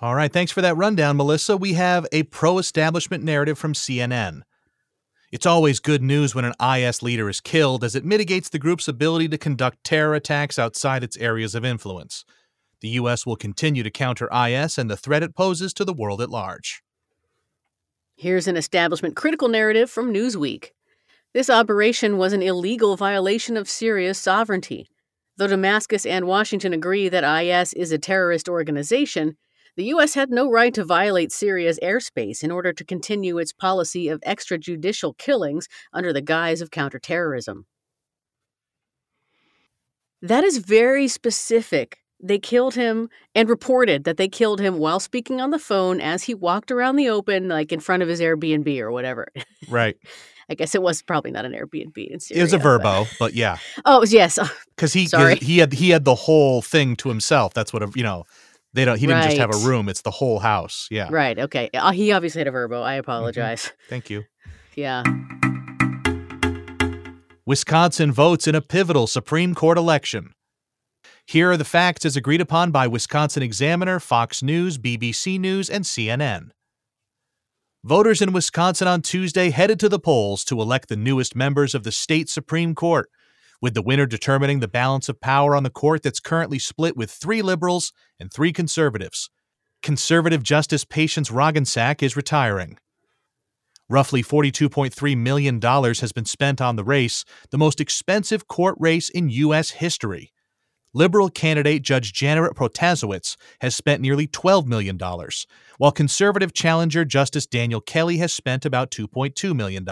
All 0.02 0.16
right, 0.16 0.34
thanks 0.34 0.52
for 0.52 0.62
that 0.62 0.78
rundown, 0.78 1.18
Melissa. 1.18 1.58
We 1.58 1.74
have 1.74 2.08
a 2.12 2.24
pro 2.24 2.58
establishment 2.58 3.24
narrative 3.24 3.60
from 3.60 3.74
CNN. 3.74 4.42
It's 5.32 5.46
always 5.46 5.80
good 5.80 6.02
news 6.02 6.34
when 6.34 6.46
an 6.46 6.56
IS 6.60 7.04
leader 7.04 7.30
is 7.30 7.40
killed, 7.40 7.84
as 7.84 7.96
it 7.96 8.04
mitigates 8.04 8.50
the 8.50 8.58
group's 8.58 8.88
ability 8.88 9.30
to 9.30 9.38
conduct 9.38 9.84
terror 9.84 10.16
attacks 10.16 10.58
outside 10.58 11.04
its 11.04 11.18
areas 11.18 11.54
of 11.54 11.64
influence. 11.64 12.26
The 12.84 12.90
U.S. 12.90 13.26
will 13.26 13.38
continue 13.38 13.82
to 13.82 13.90
counter 13.90 14.28
IS 14.30 14.78
and 14.78 14.92
the 14.92 14.98
threat 14.98 15.24
it 15.24 15.34
poses 15.34 15.74
to 15.76 15.86
the 15.86 15.94
world 15.94 16.22
at 16.22 16.30
large. 16.30 16.84
Here's 18.18 18.46
an 18.46 18.58
establishment 18.58 19.16
critical 19.16 19.48
narrative 19.48 19.90
from 19.90 20.14
Newsweek. 20.14 20.72
This 21.34 21.50
operation 21.50 22.18
was 22.18 22.34
an 22.34 22.42
illegal 22.42 22.98
violation 22.98 23.56
of 23.56 23.70
Syria's 23.70 24.18
sovereignty. 24.18 24.90
Though 25.38 25.48
Damascus 25.48 26.06
and 26.06 26.28
Washington 26.28 26.74
agree 26.74 27.08
that 27.08 27.24
IS 27.24 27.72
is 27.72 27.94
a 27.94 27.98
terrorist 27.98 28.50
organization, 28.50 29.38
the 29.78 29.86
U.S. 29.86 30.14
had 30.14 30.30
no 30.30 30.52
right 30.52 30.74
to 30.74 30.84
violate 30.84 31.32
Syria's 31.32 31.80
airspace 31.82 32.44
in 32.44 32.52
order 32.52 32.74
to 32.74 32.84
continue 32.84 33.38
its 33.38 33.54
policy 33.54 34.10
of 34.10 34.20
extrajudicial 34.28 35.18
killings 35.18 35.70
under 35.94 36.12
the 36.12 36.22
guise 36.22 36.60
of 36.60 36.70
counterterrorism. 36.70 37.66
That 40.22 40.44
is 40.44 40.58
very 40.58 41.08
specific. 41.08 42.03
They 42.26 42.40
killed 42.40 42.74
him 42.74 43.10
and 43.36 43.50
reported 43.50 44.06
that 44.06 44.16
they 44.16 44.30
killed 44.30 44.62
him 44.62 44.78
while 44.78 45.02
speaking 45.02 45.42
on 45.42 45.50
the 45.50 45.60
phone 45.60 46.00
as 46.00 46.24
he 46.24 46.34
walked 46.34 46.72
around 46.72 46.96
the 46.96 47.10
open, 47.10 47.50
like 47.50 47.74
in 47.74 47.82
front 47.82 48.02
of 48.02 48.08
his 48.08 48.22
Airbnb 48.22 48.80
or 48.80 48.92
whatever. 48.92 49.28
Right. 49.70 49.98
I 50.50 50.56
guess 50.56 50.74
it 50.74 50.82
was 50.82 51.02
probably 51.02 51.32
not 51.32 51.46
an 51.46 51.52
Airbnb 51.52 51.98
in 51.98 52.20
Syria. 52.20 52.42
It 52.42 52.44
was 52.44 52.54
a 52.54 52.60
Vrbo, 52.60 52.82
but, 52.82 53.08
but 53.20 53.34
yeah. 53.34 53.58
Oh 53.86 54.04
yes, 54.06 54.38
because 54.76 54.94
he 54.94 55.08
Sorry. 55.08 55.36
he 55.36 55.58
had 55.58 55.72
he 55.74 55.90
had 55.90 56.04
the 56.04 56.16
whole 56.16 56.62
thing 56.62 56.96
to 56.98 57.10
himself. 57.10 57.54
That's 57.54 57.72
what 57.72 57.84
a, 57.84 57.92
you 57.96 58.04
know. 58.04 58.26
They 58.74 58.86
don't. 58.86 58.98
He 58.98 59.06
didn't 59.06 59.24
just 59.24 59.38
have 59.38 59.54
a 59.54 59.68
room. 59.68 59.88
It's 59.88 60.02
the 60.02 60.12
whole 60.12 60.40
house. 60.40 60.88
Yeah. 60.90 61.08
right. 61.12 61.38
Okay, 61.38 61.70
uh, 61.74 61.92
he 61.92 62.12
obviously 62.12 62.40
had 62.40 62.48
a 62.48 62.52
Vrbo. 62.52 62.72
Mm-hmm. 62.72 62.84
I 62.84 62.96
apologize. 62.96 63.72
Thank 63.90 64.10
you. 64.10 64.26
Yeah. 64.76 65.04
Wisconsin 67.46 68.12
votes 68.12 68.48
in 68.48 68.56
a 68.56 68.62
pivotal 68.62 69.06
Supreme 69.08 69.54
Court 69.54 69.78
election. 69.78 70.34
Here 71.26 71.52
are 71.52 71.58
the 71.58 71.66
facts 71.66 72.06
as 72.06 72.18
agreed 72.18 72.42
upon 72.42 72.72
by 72.72 72.86
Wisconsin 72.86 73.44
Examiner, 73.44 74.00
Fox 74.00 74.44
News, 74.44 74.78
BBC 74.78 75.40
News, 75.40 75.70
and 75.70 75.86
CNN. 75.86 76.50
Voters 77.84 78.22
in 78.22 78.34
Wisconsin 78.34 78.88
on 78.88 79.02
Tuesday 79.02 79.50
headed 79.50 79.80
to 79.80 79.90
the 79.90 80.00
polls 80.00 80.44
to 80.46 80.62
elect 80.62 80.90
the 80.90 80.98
newest 80.98 81.36
members 81.36 81.74
of 81.74 81.84
the 81.84 81.92
state 81.92 82.30
Supreme 82.30 82.76
Court, 82.76 83.10
with 83.62 83.74
the 83.74 83.82
winner 83.82 84.06
determining 84.06 84.60
the 84.60 84.68
balance 84.68 85.08
of 85.08 85.22
power 85.22 85.56
on 85.56 85.64
the 85.64 85.70
court 85.70 86.04
that's 86.04 86.20
currently 86.20 86.60
split 86.60 86.98
with 86.98 87.10
three 87.10 87.42
liberals 87.42 87.94
and 88.20 88.32
three 88.32 88.52
conservatives. 88.52 89.30
Conservative 89.82 90.44
Justice 90.44 90.84
Patience 90.84 91.30
Roggensack 91.30 92.04
is 92.04 92.18
retiring. 92.18 92.78
Roughly 93.90 94.24
$42.3 94.24 95.18
million 95.18 95.62
has 95.62 96.12
been 96.12 96.26
spent 96.26 96.60
on 96.60 96.76
the 96.76 96.84
race, 96.84 97.24
the 97.50 97.58
most 97.58 97.80
expensive 97.80 98.50
court 98.50 98.76
race 98.78 99.10
in 99.10 99.30
U.S. 99.30 99.72
history. 99.72 100.33
Liberal 100.96 101.30
candidate 101.30 101.82
Judge 101.82 102.14
Janet 102.14 102.54
Protasiewicz 102.54 103.36
has 103.62 103.76
spent 103.76 104.00
nearly 104.00 104.28
$12 104.28 104.68
million, 104.68 105.00
while 105.80 105.92
conservative 105.92 106.54
challenger 106.54 107.04
Justice 107.04 107.48
Daniel 107.48 107.82
Kelly 107.82 108.18
has 108.18 108.32
spent 108.32 108.64
about 108.64 108.92
$2.2 108.92 109.56
million. 109.56 109.88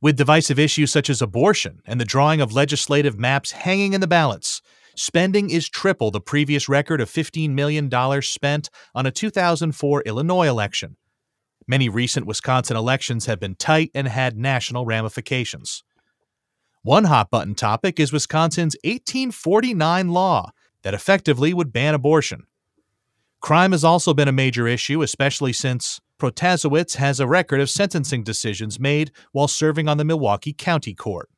With 0.00 0.16
divisive 0.16 0.58
issues 0.58 0.90
such 0.90 1.08
as 1.08 1.22
abortion 1.22 1.82
and 1.86 2.00
the 2.00 2.04
drawing 2.04 2.40
of 2.40 2.52
legislative 2.52 3.16
maps 3.16 3.52
hanging 3.52 3.92
in 3.92 4.00
the 4.00 4.08
balance, 4.08 4.60
spending 4.96 5.50
is 5.50 5.68
triple 5.68 6.10
the 6.10 6.20
previous 6.20 6.68
record 6.68 7.00
of 7.00 7.08
$15 7.08 7.50
million 7.50 7.88
spent 8.22 8.70
on 8.92 9.06
a 9.06 9.12
2004 9.12 10.02
Illinois 10.02 10.48
election. 10.48 10.96
Many 11.68 11.88
recent 11.88 12.26
Wisconsin 12.26 12.76
elections 12.76 13.26
have 13.26 13.38
been 13.38 13.54
tight 13.54 13.92
and 13.94 14.08
had 14.08 14.36
national 14.36 14.84
ramifications. 14.84 15.84
One 16.86 17.02
hot 17.02 17.32
button 17.32 17.56
topic 17.56 17.98
is 17.98 18.12
Wisconsin's 18.12 18.76
1849 18.84 20.10
law 20.10 20.52
that 20.84 20.94
effectively 20.94 21.52
would 21.52 21.72
ban 21.72 21.96
abortion. 21.96 22.46
Crime 23.40 23.72
has 23.72 23.82
also 23.82 24.14
been 24.14 24.28
a 24.28 24.32
major 24.32 24.68
issue, 24.68 25.02
especially 25.02 25.52
since 25.52 26.00
Protasiewicz 26.20 26.94
has 26.94 27.18
a 27.18 27.26
record 27.26 27.60
of 27.60 27.70
sentencing 27.70 28.22
decisions 28.22 28.78
made 28.78 29.10
while 29.32 29.48
serving 29.48 29.88
on 29.88 29.98
the 29.98 30.04
Milwaukee 30.04 30.52
County 30.52 30.94
Court. 30.94 31.28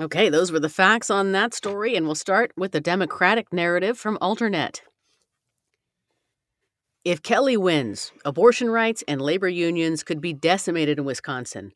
Okay, 0.00 0.28
those 0.28 0.50
were 0.50 0.58
the 0.58 0.68
facts 0.68 1.08
on 1.08 1.30
that 1.30 1.54
story, 1.54 1.94
and 1.94 2.04
we'll 2.04 2.16
start 2.16 2.50
with 2.56 2.72
the 2.72 2.80
Democratic 2.80 3.52
narrative 3.52 3.96
from 3.96 4.18
Alternet. 4.20 4.80
If 7.04 7.22
Kelly 7.22 7.56
wins, 7.56 8.10
abortion 8.24 8.70
rights 8.70 9.04
and 9.06 9.22
labor 9.22 9.48
unions 9.48 10.02
could 10.02 10.20
be 10.20 10.32
decimated 10.32 10.98
in 10.98 11.04
Wisconsin. 11.04 11.74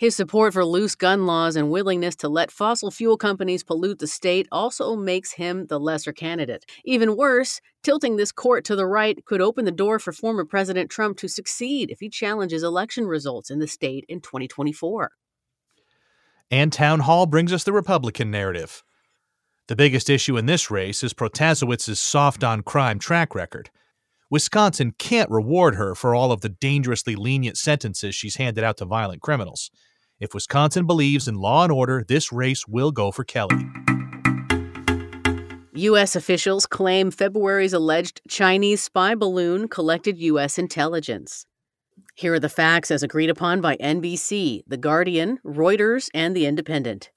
His 0.00 0.16
support 0.16 0.54
for 0.54 0.64
loose 0.64 0.94
gun 0.94 1.26
laws 1.26 1.56
and 1.56 1.70
willingness 1.70 2.16
to 2.16 2.28
let 2.30 2.50
fossil 2.50 2.90
fuel 2.90 3.18
companies 3.18 3.62
pollute 3.62 3.98
the 3.98 4.06
state 4.06 4.48
also 4.50 4.96
makes 4.96 5.32
him 5.32 5.66
the 5.66 5.78
lesser 5.78 6.10
candidate. 6.10 6.64
Even 6.86 7.18
worse, 7.18 7.60
tilting 7.82 8.16
this 8.16 8.32
court 8.32 8.64
to 8.64 8.76
the 8.76 8.86
right 8.86 9.22
could 9.26 9.42
open 9.42 9.66
the 9.66 9.70
door 9.70 9.98
for 9.98 10.12
former 10.12 10.46
President 10.46 10.90
Trump 10.90 11.18
to 11.18 11.28
succeed 11.28 11.90
if 11.90 12.00
he 12.00 12.08
challenges 12.08 12.62
election 12.62 13.04
results 13.04 13.50
in 13.50 13.58
the 13.58 13.66
state 13.66 14.06
in 14.08 14.22
2024. 14.22 15.10
And 16.50 16.72
Town 16.72 17.00
Hall 17.00 17.26
brings 17.26 17.52
us 17.52 17.64
the 17.64 17.74
Republican 17.74 18.30
narrative. 18.30 18.82
The 19.66 19.76
biggest 19.76 20.08
issue 20.08 20.38
in 20.38 20.46
this 20.46 20.70
race 20.70 21.04
is 21.04 21.12
Protasiewicz's 21.12 22.00
soft 22.00 22.42
on 22.42 22.62
crime 22.62 22.98
track 22.98 23.34
record. 23.34 23.68
Wisconsin 24.30 24.94
can't 24.96 25.28
reward 25.28 25.74
her 25.74 25.94
for 25.94 26.14
all 26.14 26.32
of 26.32 26.40
the 26.40 26.48
dangerously 26.48 27.16
lenient 27.16 27.58
sentences 27.58 28.14
she's 28.14 28.36
handed 28.36 28.64
out 28.64 28.78
to 28.78 28.86
violent 28.86 29.20
criminals. 29.20 29.70
If 30.20 30.34
Wisconsin 30.34 30.86
believes 30.86 31.26
in 31.26 31.36
law 31.36 31.62
and 31.62 31.72
order, 31.72 32.04
this 32.06 32.30
race 32.30 32.68
will 32.68 32.92
go 32.92 33.10
for 33.10 33.24
Kelly. 33.24 33.66
U.S. 35.72 36.14
officials 36.14 36.66
claim 36.66 37.10
February's 37.10 37.72
alleged 37.72 38.20
Chinese 38.28 38.82
spy 38.82 39.14
balloon 39.14 39.66
collected 39.66 40.18
U.S. 40.18 40.58
intelligence. 40.58 41.46
Here 42.16 42.34
are 42.34 42.40
the 42.40 42.50
facts 42.50 42.90
as 42.90 43.02
agreed 43.02 43.30
upon 43.30 43.62
by 43.62 43.78
NBC, 43.78 44.60
The 44.66 44.76
Guardian, 44.76 45.38
Reuters, 45.42 46.10
and 46.12 46.36
The 46.36 46.44
Independent. 46.44 47.10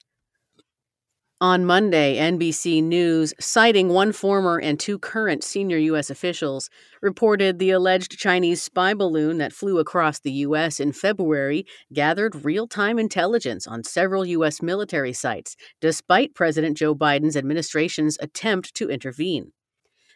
On 1.40 1.64
Monday, 1.64 2.16
NBC 2.16 2.80
News, 2.80 3.34
citing 3.40 3.88
one 3.88 4.12
former 4.12 4.60
and 4.60 4.78
two 4.78 5.00
current 5.00 5.42
senior 5.42 5.78
U.S. 5.78 6.08
officials, 6.08 6.70
reported 7.02 7.58
the 7.58 7.70
alleged 7.70 8.16
Chinese 8.16 8.62
spy 8.62 8.94
balloon 8.94 9.38
that 9.38 9.52
flew 9.52 9.78
across 9.78 10.20
the 10.20 10.30
U.S. 10.30 10.78
in 10.78 10.92
February 10.92 11.66
gathered 11.92 12.44
real 12.44 12.68
time 12.68 13.00
intelligence 13.00 13.66
on 13.66 13.82
several 13.82 14.24
U.S. 14.24 14.62
military 14.62 15.12
sites, 15.12 15.56
despite 15.80 16.36
President 16.36 16.76
Joe 16.76 16.94
Biden's 16.94 17.36
administration's 17.36 18.16
attempt 18.20 18.72
to 18.76 18.88
intervene. 18.88 19.52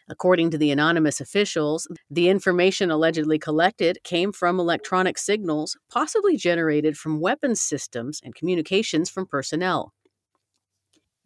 According 0.07 0.51
to 0.51 0.57
the 0.57 0.71
anonymous 0.71 1.19
officials, 1.19 1.85
the 2.09 2.29
information 2.29 2.89
allegedly 2.89 3.37
collected 3.37 3.99
came 4.05 4.31
from 4.31 4.57
electronic 4.57 5.17
signals, 5.17 5.77
possibly 5.91 6.37
generated 6.37 6.97
from 6.97 7.19
weapons 7.19 7.59
systems 7.59 8.21
and 8.23 8.33
communications 8.33 9.09
from 9.09 9.27
personnel. 9.27 9.93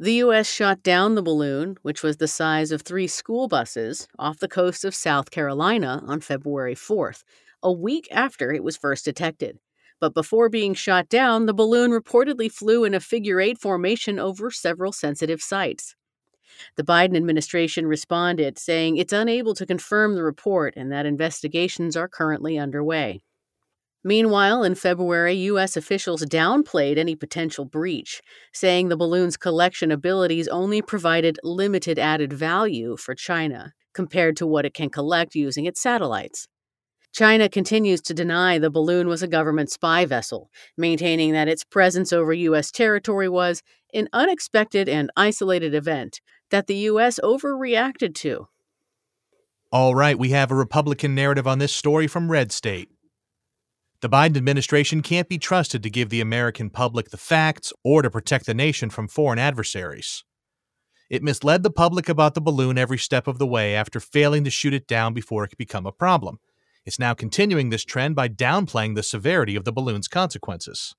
The 0.03 0.15
U.S. 0.15 0.51
shot 0.51 0.83
down 0.83 1.15
the 1.15 1.21
balloon, 1.21 1.77
which 1.81 2.03
was 2.03 2.17
the 2.17 2.27
size 2.27 2.73
of 2.73 2.81
three 2.81 3.07
school 3.07 3.47
buses, 3.47 4.05
off 4.19 4.37
the 4.37 4.49
coast 4.49 4.83
of 4.83 4.93
South 4.93 5.31
Carolina 5.31 6.03
on 6.05 6.19
February 6.19 6.75
4th, 6.75 7.23
a 7.63 7.71
week 7.71 8.09
after 8.11 8.51
it 8.51 8.65
was 8.65 8.75
first 8.75 9.05
detected. 9.05 9.59
But 10.01 10.13
before 10.13 10.49
being 10.49 10.73
shot 10.73 11.07
down, 11.07 11.45
the 11.45 11.53
balloon 11.53 11.91
reportedly 11.91 12.51
flew 12.51 12.83
in 12.83 12.93
a 12.93 12.99
figure 12.99 13.39
eight 13.39 13.57
formation 13.61 14.19
over 14.19 14.51
several 14.51 14.91
sensitive 14.91 15.41
sites. 15.41 15.95
The 16.75 16.83
Biden 16.83 17.15
administration 17.15 17.87
responded, 17.87 18.59
saying 18.59 18.97
it's 18.97 19.13
unable 19.13 19.53
to 19.53 19.65
confirm 19.65 20.15
the 20.15 20.23
report 20.25 20.73
and 20.75 20.91
that 20.91 21.05
investigations 21.05 21.95
are 21.95 22.09
currently 22.09 22.59
underway. 22.59 23.23
Meanwhile, 24.03 24.63
in 24.63 24.75
February, 24.75 25.33
U.S. 25.33 25.77
officials 25.77 26.25
downplayed 26.25 26.97
any 26.97 27.15
potential 27.15 27.63
breach, 27.63 28.21
saying 28.51 28.89
the 28.89 28.97
balloon's 28.97 29.37
collection 29.37 29.91
abilities 29.91 30.47
only 30.49 30.81
provided 30.81 31.39
limited 31.43 31.97
added 31.97 32.33
value 32.33 32.97
for 32.97 33.15
China 33.15 33.73
compared 33.93 34.35
to 34.37 34.47
what 34.47 34.65
it 34.65 34.73
can 34.73 34.89
collect 34.89 35.35
using 35.35 35.65
its 35.65 35.81
satellites. 35.81 36.47
China 37.13 37.47
continues 37.47 38.01
to 38.01 38.13
deny 38.13 38.57
the 38.57 38.71
balloon 38.71 39.07
was 39.07 39.21
a 39.21 39.27
government 39.27 39.71
spy 39.71 40.03
vessel, 40.03 40.49
maintaining 40.75 41.31
that 41.31 41.47
its 41.47 41.63
presence 41.63 42.11
over 42.11 42.33
U.S. 42.33 42.71
territory 42.71 43.29
was 43.29 43.61
an 43.93 44.09
unexpected 44.11 44.89
and 44.89 45.11
isolated 45.15 45.75
event 45.75 46.19
that 46.49 46.65
the 46.65 46.75
U.S. 46.75 47.19
overreacted 47.23 48.15
to. 48.15 48.47
All 49.71 49.95
right, 49.95 50.17
we 50.17 50.29
have 50.29 50.51
a 50.51 50.55
Republican 50.55 51.15
narrative 51.15 51.47
on 51.47 51.59
this 51.59 51.71
story 51.71 52.07
from 52.07 52.31
Red 52.31 52.51
State. 52.51 52.89
The 54.03 54.09
Biden 54.09 54.35
administration 54.35 55.01
can't 55.01 55.29
be 55.29 55.37
trusted 55.37 55.81
to 55.81 55.89
give 55.89 56.09
the 56.09 56.19
American 56.19 56.69
public 56.69 57.09
the 57.09 57.15
facts 57.15 57.71
or 57.85 58.01
to 58.01 58.09
protect 58.09 58.45
the 58.45 58.53
nation 58.53 58.89
from 58.89 59.07
foreign 59.07 59.39
adversaries. 59.39 60.25
It 61.09 61.23
misled 61.23 61.63
the 61.63 61.71
public 61.71 62.09
about 62.09 62.33
the 62.33 62.41
balloon 62.41 62.77
every 62.77 62.97
step 62.97 63.27
of 63.27 63.39
the 63.39 63.47
way 63.47 63.73
after 63.73 64.01
failing 64.01 64.43
to 64.43 64.49
shoot 64.49 64.73
it 64.73 64.87
down 64.87 65.13
before 65.13 65.45
it 65.45 65.51
could 65.51 65.57
become 65.57 65.85
a 65.85 65.93
problem. 65.93 66.39
It's 66.85 66.99
now 66.99 67.13
continuing 67.13 67.69
this 67.69 67.85
trend 67.85 68.13
by 68.13 68.27
downplaying 68.27 68.95
the 68.95 69.03
severity 69.03 69.55
of 69.55 69.63
the 69.63 69.71
balloon's 69.71 70.09
consequences. 70.09 70.93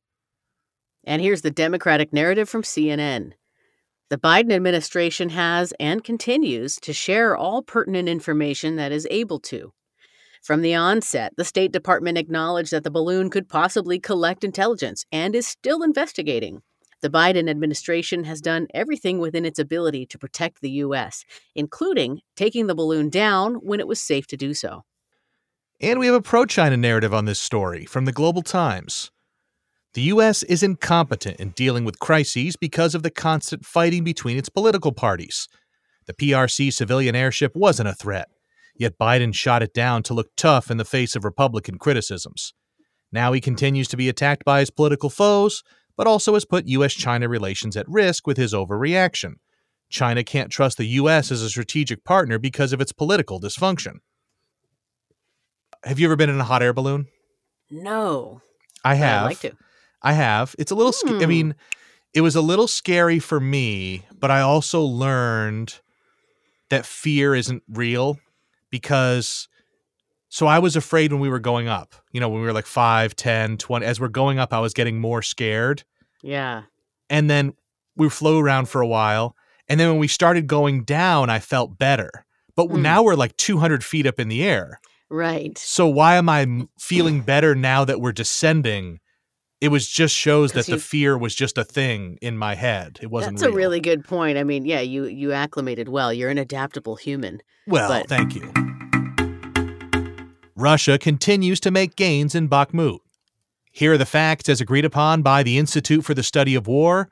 And 1.07 1.21
here's 1.21 1.43
the 1.43 1.51
Democratic 1.51 2.11
narrative 2.11 2.49
from 2.49 2.63
CNN. 2.63 3.33
The 4.09 4.17
Biden 4.17 4.51
administration 4.51 5.29
has 5.29 5.75
and 5.79 6.03
continues 6.03 6.77
to 6.77 6.95
share 6.95 7.37
all 7.37 7.61
pertinent 7.61 8.09
information 8.09 8.77
that 8.77 8.93
is 8.93 9.07
able 9.11 9.41
to. 9.41 9.75
From 10.45 10.61
the 10.61 10.75
onset, 10.75 11.33
the 11.39 11.45
State 11.45 11.73
Department 11.73 12.19
acknowledged 12.19 12.71
that 12.71 12.85
the 12.85 12.91
balloon 12.91 13.31
could 13.31 13.49
possibly 13.49 13.99
collect 13.99 14.45
intelligence 14.45 15.07
and 15.11 15.35
is 15.35 15.47
still 15.47 15.83
investigating. 15.83 16.61
The 17.01 17.09
Biden 17.09 17.49
administration 17.49 18.25
has 18.25 18.43
done 18.43 18.67
everything 18.75 19.19
within 19.21 19.47
its 19.47 19.59
ability 19.59 20.05
to 20.05 20.19
protect 20.19 20.61
the 20.61 20.69
U.S., 20.71 21.25
including 21.55 22.21
taking 22.37 22.67
the 22.67 22.75
balloon 22.75 23.09
down 23.09 23.55
when 23.55 23.81
it 23.81 23.89
was 23.89 23.99
safe 23.99 24.27
to 24.27 24.37
do 24.37 24.53
so. 24.53 24.85
And 25.81 25.99
we 25.99 26.05
have 26.05 26.15
a 26.15 26.21
pro 26.21 26.45
China 26.45 26.77
narrative 26.77 27.15
on 27.15 27.25
this 27.25 27.39
story 27.39 27.87
from 27.87 28.05
the 28.05 28.13
Global 28.13 28.43
Times. 28.43 29.11
The 29.95 30.03
U.S. 30.03 30.43
is 30.43 30.63
incompetent 30.63 31.41
in 31.41 31.51
dealing 31.51 31.87
with 31.87 32.01
crises 32.01 32.55
because 32.57 32.95
of 32.95 33.03
the 33.03 33.11
constant 33.11 33.65
fighting 33.65 34.05
between 34.05 34.37
its 34.37 34.51
political 34.51 34.93
parties. 34.93 35.49
The 36.05 36.13
PRC 36.13 36.71
civilian 36.71 37.17
airship 37.17 37.57
wasn't 37.57 37.89
a 37.89 37.95
threat. 37.95 38.29
Yet 38.77 38.99
Biden 38.99 39.35
shot 39.35 39.63
it 39.63 39.73
down 39.73 40.03
to 40.05 40.15
look 40.15 40.31
tough 40.37 40.71
in 40.71 40.77
the 40.79 40.85
face 40.85 41.15
of 41.15 41.25
Republican 41.25 41.79
criticisms. 41.79 42.55
Now 43.13 43.33
he 43.33 43.41
continues 43.41 43.87
to 43.89 43.97
be 43.97 44.09
attacked 44.09 44.45
by 44.45 44.61
his 44.61 44.71
political 44.71 45.11
foes, 45.11 45.63
but 45.97 46.07
also 46.09 46.35
has 46.35 46.45
put 46.45 46.67
U.S. 46.67 46.93
China 46.93 47.29
relations 47.29 47.77
at 47.77 47.89
risk 47.89 48.27
with 48.27 48.37
his 48.37 48.53
overreaction. 48.53 49.35
China 49.89 50.25
can't 50.25 50.51
trust 50.51 50.77
the 50.79 50.87
U.S. 50.87 51.31
as 51.31 51.41
a 51.43 51.49
strategic 51.51 52.03
partner 52.05 52.39
because 52.39 52.73
of 52.73 52.81
its 52.81 52.91
political 52.91 53.41
dysfunction. 53.41 53.99
Have 55.85 56.01
you 56.01 56.07
ever 56.07 56.17
been 56.17 56.31
in 56.31 56.41
a 56.41 56.45
hot 56.45 56.63
air 56.63 56.73
balloon? 56.73 57.07
No. 57.71 58.41
I 58.85 58.95
have. 58.97 59.23
I'd 59.23 59.27
like 59.27 59.41
to. 59.41 59.53
I 60.03 60.13
have. 60.15 60.55
It's 60.59 60.71
a 60.71 60.75
little, 60.75 60.93
sc- 60.93 61.07
I 61.09 61.23
Hmm. 61.23 61.29
mean, 61.29 61.55
it 62.13 62.23
was 62.23 62.35
a 62.37 62.41
little 62.41 62.67
scary 62.69 63.19
for 63.19 63.39
me, 63.41 64.05
but 64.19 64.31
I 64.31 64.41
also 64.41 64.83
learned 64.83 65.79
that 66.71 66.87
fear 66.87 67.35
isn't 67.35 67.63
real 67.69 68.19
because 68.79 69.47
so 70.31 70.49
I 70.49 70.59
was 70.59 70.75
afraid 70.75 71.13
when 71.13 71.21
we 71.21 71.29
were 71.29 71.39
going 71.39 71.69
up, 71.69 71.95
you 72.11 72.19
know, 72.19 72.29
when 72.29 72.41
we 72.41 72.47
were 72.47 72.53
like 72.53 72.67
5, 72.67 73.15
10, 73.15 73.57
20, 73.57 73.87
as 73.87 74.01
we're 74.01 74.09
going 74.09 74.41
up, 74.41 74.53
I 74.53 74.59
was 74.59 74.75
getting 74.75 74.99
more 75.01 75.23
scared. 75.23 75.85
Yeah. 76.25 76.63
And 77.09 77.31
then 77.31 77.53
we 77.97 78.09
flew 78.11 78.41
around 78.41 78.69
for 78.69 78.81
a 78.81 78.87
while. 78.87 79.37
And 79.69 79.79
then 79.79 79.89
when 79.91 79.99
we 80.01 80.09
started 80.09 80.49
going 80.49 80.83
down, 80.83 81.31
I 81.31 81.39
felt 81.39 81.79
better. 81.79 82.11
But 82.57 82.67
Hmm. 82.67 82.83
now 82.83 83.05
we're 83.05 83.15
like 83.15 83.37
200 83.37 83.85
feet 83.85 84.07
up 84.09 84.19
in 84.19 84.27
the 84.29 84.43
air. 84.43 84.81
Right. 85.09 85.57
So 85.57 85.87
why 85.87 86.17
am 86.17 86.29
I 86.29 86.67
feeling 86.81 87.21
better 87.21 87.55
now 87.55 87.85
that 87.85 88.01
we're 88.01 88.11
descending? 88.13 88.99
It 89.61 89.69
was 89.69 89.89
just 89.89 90.17
shows 90.17 90.51
that 90.53 90.67
the 90.67 90.79
fear 90.79 91.17
was 91.17 91.37
just 91.37 91.57
a 91.57 91.65
thing 91.65 92.19
in 92.21 92.37
my 92.37 92.57
head. 92.57 92.99
It 93.01 93.11
wasn't 93.11 93.39
That's 93.39 93.49
a 93.53 93.55
really 93.55 93.79
good 93.81 94.05
point. 94.05 94.37
I 94.37 94.43
mean, 94.43 94.65
yeah, 94.67 94.81
you 94.81 95.05
you 95.05 95.33
acclimated 95.33 95.89
well. 95.89 96.13
You're 96.13 96.31
an 96.31 96.39
adaptable 96.39 96.97
human. 96.97 97.41
well. 97.69 97.89
but- 97.89 98.09
Thank 98.09 98.35
you. 98.35 98.53
Russia 100.57 100.99
continues 100.99 101.59
to 101.61 101.71
make 101.73 101.97
gains 101.97 102.35
in 102.35 102.49
Bakhmut. 102.49 103.01
Here 103.73 103.95
are 103.95 103.99
the 103.99 104.07
facts 104.07 104.49
as 104.49 104.61
agreed 104.61 104.85
upon 104.85 105.23
by 105.23 105.43
the 105.43 105.59
Institute 105.59 106.05
for 106.05 106.15
the 106.15 106.23
Study 106.23 106.55
of 106.55 106.69
War, 106.69 107.11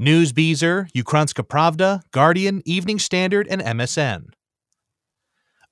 Newsbeezer, 0.00 0.90
Ukrainska 0.90 1.46
Pravda, 1.46 2.02
Guardian, 2.10 2.60
Evening 2.64 2.98
Standard, 2.98 3.46
and 3.48 3.62
MSN. 3.62 4.30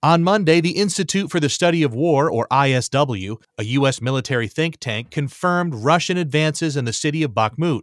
On 0.05 0.23
Monday, 0.23 0.61
the 0.61 0.77
Institute 0.79 1.33
for 1.33 1.41
the 1.41 1.49
Study 1.49 1.83
of 1.83 1.93
War, 1.93 2.31
or 2.31 2.47
ISW, 2.49 3.43
a 3.59 3.65
U.S. 3.65 4.01
military 4.01 4.47
think 4.47 4.79
tank, 4.79 5.11
confirmed 5.11 5.75
Russian 5.75 6.17
advances 6.17 6.77
in 6.77 6.85
the 6.85 6.93
city 6.93 7.25
of 7.25 7.33
Bakhmut 7.33 7.83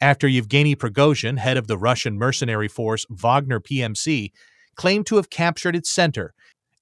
after 0.00 0.28
Yevgeny 0.28 0.76
Prigozhin, 0.76 1.38
head 1.38 1.56
of 1.56 1.66
the 1.66 1.76
Russian 1.76 2.16
mercenary 2.16 2.68
force 2.68 3.04
Wagner 3.10 3.58
PMC, 3.58 4.30
claimed 4.76 5.06
to 5.06 5.16
have 5.16 5.30
captured 5.30 5.74
its 5.74 5.90
center 5.90 6.32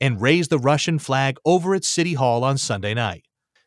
and 0.00 0.20
raised 0.20 0.50
the 0.50 0.58
Russian 0.58 0.98
flag 0.98 1.38
over 1.44 1.74
its 1.74 1.88
city 1.88 2.14
hall 2.14 2.44
on 2.44 2.58
Sunday 2.58 2.94
night. 2.94 3.24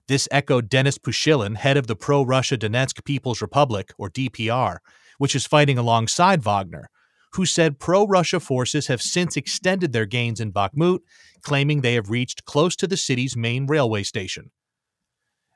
This 0.08 0.28
echoed 0.32 0.70
Denis 0.70 0.98
Pushilin, 0.98 1.56
head 1.56 1.78
of 1.78 1.88
the 1.88 1.96
pro 1.96 2.24
Russia 2.24 2.58
Donetsk 2.58 3.04
People's 3.06 3.42
Republic, 3.42 3.94
or 3.98 4.10
DPR, 4.10 4.78
which 5.18 5.36
is 5.36 5.46
fighting 5.46 5.78
alongside 5.78 6.44
Wagner, 6.44 6.90
who 7.34 7.46
said 7.46 7.80
pro 7.80 8.08
Russia 8.08 8.40
forces 8.40 8.88
have 8.88 9.02
since 9.02 9.38
extended 9.38 9.94
their 9.94 10.06
gains 10.06 10.40
in 10.40 10.52
Bakhmut, 10.52 11.00
claiming 11.42 11.82
they 11.82 11.94
have 11.94 12.10
reached 12.10 12.46
close 12.46 12.76
to 12.78 12.88
the 12.88 12.98
city's 12.98 13.38
main 13.38 13.68
railway 13.68 14.04
station. 14.04 14.52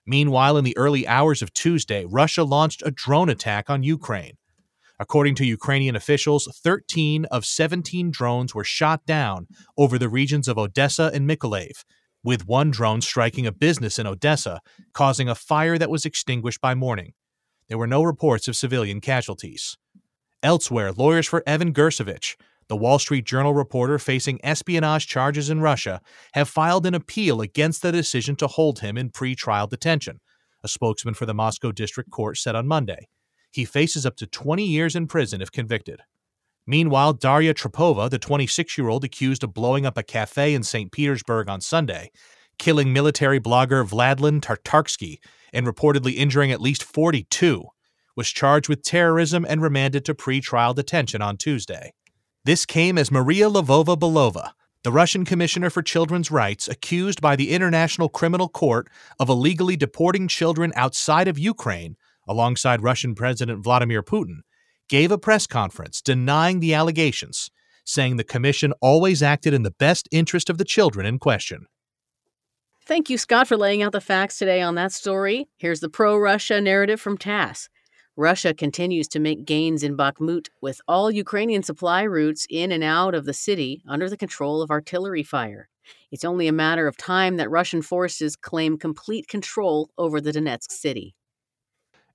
Meanwhile, 0.05 0.57
in 0.57 0.65
the 0.65 0.77
early 0.77 1.07
hours 1.07 1.41
of 1.41 1.53
Tuesday, 1.53 2.05
Russia 2.05 2.43
launched 2.43 2.83
a 2.85 2.91
drone 2.91 3.29
attack 3.29 3.69
on 3.69 3.83
Ukraine. 3.83 4.37
According 4.99 5.35
to 5.35 5.45
Ukrainian 5.45 5.95
officials, 5.95 6.47
13 6.63 7.25
of 7.25 7.45
17 7.45 8.11
drones 8.11 8.53
were 8.53 8.63
shot 8.63 9.05
down 9.05 9.47
over 9.77 9.97
the 9.97 10.09
regions 10.09 10.47
of 10.47 10.57
Odessa 10.57 11.09
and 11.13 11.27
Mykolaiv, 11.27 11.83
with 12.23 12.47
one 12.47 12.71
drone 12.71 13.01
striking 13.01 13.45
a 13.45 13.51
business 13.51 13.99
in 13.99 14.07
Odessa, 14.07 14.61
causing 14.93 15.27
a 15.27 15.35
fire 15.35 15.77
that 15.77 15.89
was 15.89 16.05
extinguished 16.05 16.61
by 16.61 16.75
morning. 16.75 17.13
There 17.67 17.77
were 17.77 17.87
no 17.87 18.03
reports 18.03 18.47
of 18.47 18.55
civilian 18.55 19.01
casualties. 19.01 19.77
Elsewhere, 20.41 20.91
lawyers 20.91 21.27
for 21.27 21.43
Evan 21.47 21.73
Gershkovich, 21.73 22.35
the 22.67 22.75
Wall 22.75 22.99
Street 22.99 23.25
Journal 23.25 23.53
reporter 23.53 23.99
facing 23.99 24.43
espionage 24.43 25.07
charges 25.07 25.49
in 25.49 25.61
Russia, 25.61 26.01
have 26.33 26.49
filed 26.49 26.85
an 26.85 26.93
appeal 26.93 27.41
against 27.41 27.81
the 27.81 27.91
decision 27.91 28.35
to 28.37 28.47
hold 28.47 28.79
him 28.79 28.97
in 28.97 29.09
pre-trial 29.09 29.67
detention, 29.67 30.19
a 30.63 30.67
spokesman 30.67 31.13
for 31.13 31.25
the 31.25 31.33
Moscow 31.33 31.71
District 31.71 32.09
Court 32.09 32.37
said 32.37 32.55
on 32.55 32.67
Monday. 32.67 33.07
He 33.53 33.65
faces 33.65 34.03
up 34.03 34.15
to 34.15 34.25
20 34.25 34.65
years 34.65 34.95
in 34.95 35.05
prison 35.05 35.39
if 35.39 35.51
convicted. 35.51 36.01
Meanwhile, 36.65 37.13
Daria 37.13 37.53
Trepova, 37.53 38.09
the 38.09 38.17
26 38.17 38.79
year 38.79 38.89
old 38.89 39.03
accused 39.03 39.43
of 39.43 39.53
blowing 39.53 39.85
up 39.85 39.95
a 39.95 40.01
cafe 40.01 40.55
in 40.55 40.63
St. 40.63 40.91
Petersburg 40.91 41.47
on 41.47 41.61
Sunday, 41.61 42.09
killing 42.57 42.91
military 42.91 43.39
blogger 43.39 43.87
Vladlen 43.87 44.41
Tatarsky, 44.41 45.19
and 45.53 45.67
reportedly 45.67 46.15
injuring 46.15 46.51
at 46.51 46.61
least 46.61 46.83
42, 46.83 47.65
was 48.15 48.31
charged 48.31 48.69
with 48.69 48.81
terrorism 48.81 49.45
and 49.47 49.61
remanded 49.61 50.03
to 50.05 50.15
pre-trial 50.15 50.73
detention 50.73 51.21
on 51.21 51.37
Tuesday. 51.37 51.93
This 52.45 52.65
came 52.65 52.97
as 52.97 53.11
Maria 53.11 53.49
Lvova 53.49 53.95
Belova, 53.95 54.53
the 54.83 54.91
Russian 54.91 55.25
Commissioner 55.25 55.69
for 55.69 55.83
Children's 55.83 56.31
Rights, 56.31 56.67
accused 56.67 57.21
by 57.21 57.35
the 57.35 57.51
International 57.51 58.09
Criminal 58.09 58.49
Court 58.49 58.89
of 59.19 59.29
illegally 59.29 59.77
deporting 59.77 60.27
children 60.27 60.73
outside 60.75 61.27
of 61.27 61.37
Ukraine, 61.37 61.97
alongside 62.27 62.83
Russian 62.83 63.15
President 63.15 63.63
Vladimir 63.63 64.03
Putin, 64.03 64.39
gave 64.89 65.11
a 65.11 65.17
press 65.17 65.47
conference 65.47 66.01
denying 66.01 66.59
the 66.59 66.73
allegations, 66.73 67.49
saying 67.85 68.17
the 68.17 68.23
commission 68.23 68.73
always 68.81 69.23
acted 69.23 69.53
in 69.53 69.63
the 69.63 69.71
best 69.71 70.07
interest 70.11 70.49
of 70.49 70.57
the 70.57 70.65
children 70.65 71.05
in 71.05 71.19
question. 71.19 71.65
Thank 72.85 73.09
you, 73.09 73.17
Scott, 73.17 73.47
for 73.47 73.55
laying 73.55 73.81
out 73.81 73.93
the 73.93 74.01
facts 74.01 74.37
today 74.37 74.61
on 74.61 74.75
that 74.75 74.91
story. 74.91 75.47
Here's 75.57 75.79
the 75.79 75.89
pro 75.89 76.17
Russia 76.17 76.59
narrative 76.59 76.99
from 76.99 77.17
TASS. 77.17 77.69
Russia 78.15 78.53
continues 78.53 79.07
to 79.07 79.19
make 79.19 79.45
gains 79.45 79.81
in 79.81 79.97
Bakhmut, 79.97 80.49
with 80.61 80.81
all 80.87 81.09
Ukrainian 81.09 81.63
supply 81.63 82.03
routes 82.03 82.45
in 82.49 82.71
and 82.71 82.83
out 82.83 83.15
of 83.15 83.25
the 83.25 83.33
city 83.33 83.81
under 83.87 84.09
the 84.09 84.17
control 84.17 84.61
of 84.61 84.69
artillery 84.69 85.23
fire. 85.23 85.69
It's 86.11 86.23
only 86.23 86.47
a 86.47 86.53
matter 86.53 86.85
of 86.87 86.95
time 86.95 87.37
that 87.37 87.49
Russian 87.49 87.81
forces 87.81 88.35
claim 88.35 88.77
complete 88.77 89.27
control 89.27 89.89
over 89.97 90.21
the 90.21 90.31
Donetsk 90.31 90.71
city. 90.71 91.15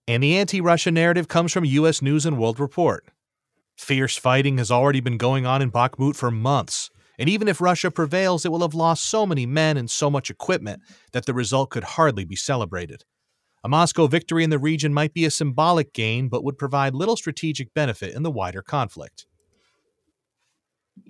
And 0.08 0.22
the 0.22 0.38
anti 0.38 0.62
Russia 0.62 0.90
narrative 0.90 1.28
comes 1.28 1.52
from 1.52 1.66
U.S. 1.66 2.00
News 2.00 2.24
and 2.24 2.38
World 2.38 2.58
Report. 2.58 3.04
Fierce 3.76 4.16
fighting 4.16 4.56
has 4.56 4.70
already 4.70 5.00
been 5.00 5.18
going 5.18 5.44
on 5.44 5.60
in 5.60 5.70
Bakhmut 5.70 6.16
for 6.16 6.30
months, 6.30 6.88
and 7.18 7.28
even 7.28 7.46
if 7.46 7.60
Russia 7.60 7.90
prevails, 7.90 8.46
it 8.46 8.50
will 8.50 8.62
have 8.62 8.72
lost 8.72 9.04
so 9.04 9.26
many 9.26 9.44
men 9.44 9.76
and 9.76 9.90
so 9.90 10.08
much 10.08 10.30
equipment 10.30 10.80
that 11.12 11.26
the 11.26 11.34
result 11.34 11.68
could 11.68 11.84
hardly 11.84 12.24
be 12.24 12.36
celebrated. 12.36 13.04
A 13.62 13.68
Moscow 13.68 14.06
victory 14.06 14.44
in 14.44 14.50
the 14.50 14.58
region 14.58 14.94
might 14.94 15.12
be 15.12 15.26
a 15.26 15.30
symbolic 15.30 15.92
gain, 15.92 16.28
but 16.28 16.42
would 16.42 16.56
provide 16.56 16.94
little 16.94 17.16
strategic 17.16 17.74
benefit 17.74 18.14
in 18.14 18.22
the 18.22 18.30
wider 18.30 18.62
conflict. 18.62 19.26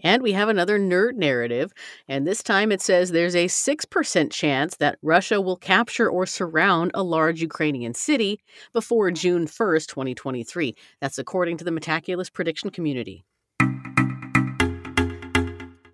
And 0.02 0.22
we 0.22 0.32
have 0.32 0.48
another 0.48 0.78
nerd 0.78 1.14
narrative, 1.14 1.72
and 2.08 2.26
this 2.26 2.42
time 2.42 2.72
it 2.72 2.80
says 2.80 3.10
there's 3.10 3.34
a 3.34 3.46
6% 3.46 4.30
chance 4.30 4.76
that 4.76 4.98
Russia 5.02 5.40
will 5.40 5.56
capture 5.56 6.08
or 6.08 6.26
surround 6.26 6.90
a 6.94 7.02
large 7.02 7.40
Ukrainian 7.40 7.94
city 7.94 8.40
before 8.72 9.10
June 9.10 9.46
1st, 9.46 9.86
2023. 9.88 10.74
That's 11.00 11.18
according 11.18 11.56
to 11.58 11.64
the 11.64 11.70
Metaculus 11.70 12.32
prediction 12.32 12.70
community. 12.70 13.24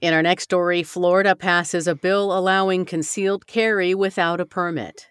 In 0.01 0.13
our 0.13 0.23
next 0.23 0.45
story, 0.45 0.83
Florida 0.83 1.35
passes 1.35 1.87
a 1.87 1.95
bill 1.95 2.37
allowing 2.37 2.85
concealed 2.85 3.47
carry 3.47 3.95
without 3.95 4.39
a 4.39 4.45
permit. 4.45 5.09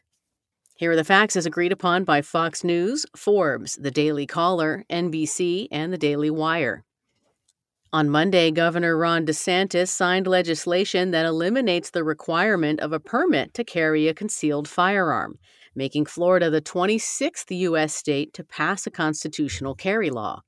Here 0.76 0.92
are 0.92 0.96
the 0.96 1.04
facts 1.04 1.36
as 1.36 1.46
agreed 1.46 1.72
upon 1.72 2.04
by 2.04 2.22
Fox 2.22 2.64
News, 2.64 3.06
Forbes, 3.16 3.76
The 3.76 3.90
Daily 3.90 4.28
Caller, 4.28 4.84
NBC, 4.92 5.68
and 5.72 5.92
The 5.92 5.98
Daily 5.98 6.30
Wire. 6.30 6.84
On 7.94 8.10
Monday, 8.10 8.50
Governor 8.50 8.98
Ron 8.98 9.24
DeSantis 9.24 9.90
signed 9.90 10.26
legislation 10.26 11.12
that 11.12 11.28
eliminates 11.28 11.92
the 11.92 12.04
requirement 12.04 12.80
of 12.80 12.92
a 12.92 13.00
permit 13.00 13.54
to 13.54 13.64
carry 13.64 14.08
a 14.08 14.16
concealed 14.16 14.68
firearm, 14.68 15.38
making 15.76 16.08
Florida 16.08 16.50
the 16.50 16.60
26th 16.60 17.56
U.S. 17.56 17.94
state 17.94 18.34
to 18.34 18.44
pass 18.44 18.88
a 18.88 18.90
constitutional 18.90 19.76
carry 19.76 20.10
law. 20.10 20.42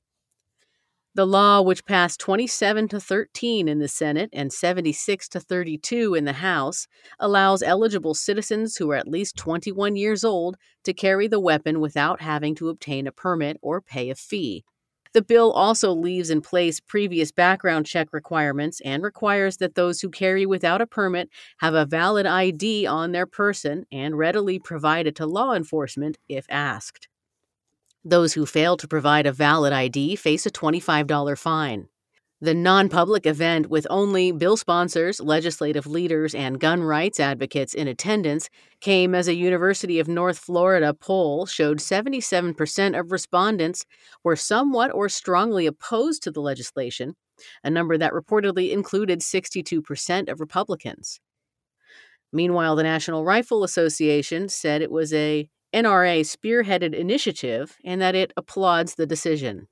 The 1.14 1.24
law, 1.24 1.62
which 1.62 1.86
passed 1.86 2.18
27 2.18 2.88
to 2.88 2.98
13 2.98 3.68
in 3.68 3.78
the 3.78 3.86
Senate 3.86 4.30
and 4.32 4.52
76 4.52 5.28
to 5.28 5.38
32 5.38 6.16
in 6.16 6.24
the 6.24 6.32
House, 6.32 6.88
allows 7.20 7.62
eligible 7.62 8.14
citizens 8.14 8.76
who 8.76 8.90
are 8.90 8.96
at 8.96 9.06
least 9.06 9.36
21 9.36 9.94
years 9.94 10.24
old 10.24 10.56
to 10.82 10.92
carry 10.92 11.28
the 11.28 11.38
weapon 11.38 11.78
without 11.78 12.20
having 12.20 12.56
to 12.56 12.70
obtain 12.70 13.06
a 13.06 13.12
permit 13.12 13.56
or 13.62 13.80
pay 13.80 14.10
a 14.10 14.16
fee. 14.16 14.64
The 15.16 15.22
bill 15.22 15.50
also 15.52 15.94
leaves 15.94 16.28
in 16.28 16.42
place 16.42 16.78
previous 16.78 17.32
background 17.32 17.86
check 17.86 18.12
requirements 18.12 18.82
and 18.84 19.02
requires 19.02 19.56
that 19.56 19.74
those 19.74 20.02
who 20.02 20.10
carry 20.10 20.44
without 20.44 20.82
a 20.82 20.86
permit 20.86 21.30
have 21.60 21.72
a 21.72 21.86
valid 21.86 22.26
ID 22.26 22.84
on 22.86 23.12
their 23.12 23.24
person 23.24 23.86
and 23.90 24.18
readily 24.18 24.58
provide 24.58 25.06
it 25.06 25.16
to 25.16 25.24
law 25.24 25.54
enforcement 25.54 26.18
if 26.28 26.44
asked. 26.50 27.08
Those 28.04 28.34
who 28.34 28.44
fail 28.44 28.76
to 28.76 28.86
provide 28.86 29.26
a 29.26 29.32
valid 29.32 29.72
ID 29.72 30.16
face 30.16 30.44
a 30.44 30.50
$25 30.50 31.38
fine. 31.38 31.88
The 32.42 32.52
non 32.52 32.90
public 32.90 33.24
event, 33.24 33.70
with 33.70 33.86
only 33.88 34.30
bill 34.30 34.58
sponsors, 34.58 35.20
legislative 35.20 35.86
leaders, 35.86 36.34
and 36.34 36.60
gun 36.60 36.82
rights 36.82 37.18
advocates 37.18 37.72
in 37.72 37.88
attendance, 37.88 38.50
came 38.82 39.14
as 39.14 39.26
a 39.26 39.34
University 39.34 39.98
of 39.98 40.06
North 40.06 40.38
Florida 40.38 40.92
poll 40.92 41.46
showed 41.46 41.78
77% 41.78 43.00
of 43.00 43.10
respondents 43.10 43.86
were 44.22 44.36
somewhat 44.36 44.92
or 44.92 45.08
strongly 45.08 45.64
opposed 45.64 46.22
to 46.24 46.30
the 46.30 46.42
legislation, 46.42 47.14
a 47.64 47.70
number 47.70 47.96
that 47.96 48.12
reportedly 48.12 48.70
included 48.70 49.20
62% 49.20 50.30
of 50.30 50.38
Republicans. 50.38 51.20
Meanwhile, 52.34 52.76
the 52.76 52.82
National 52.82 53.24
Rifle 53.24 53.64
Association 53.64 54.50
said 54.50 54.82
it 54.82 54.90
was 54.90 55.10
a 55.14 55.48
NRA 55.72 56.20
spearheaded 56.20 56.92
initiative 56.92 57.78
and 57.82 58.02
that 58.02 58.14
it 58.14 58.34
applauds 58.36 58.96
the 58.96 59.06
decision. 59.06 59.68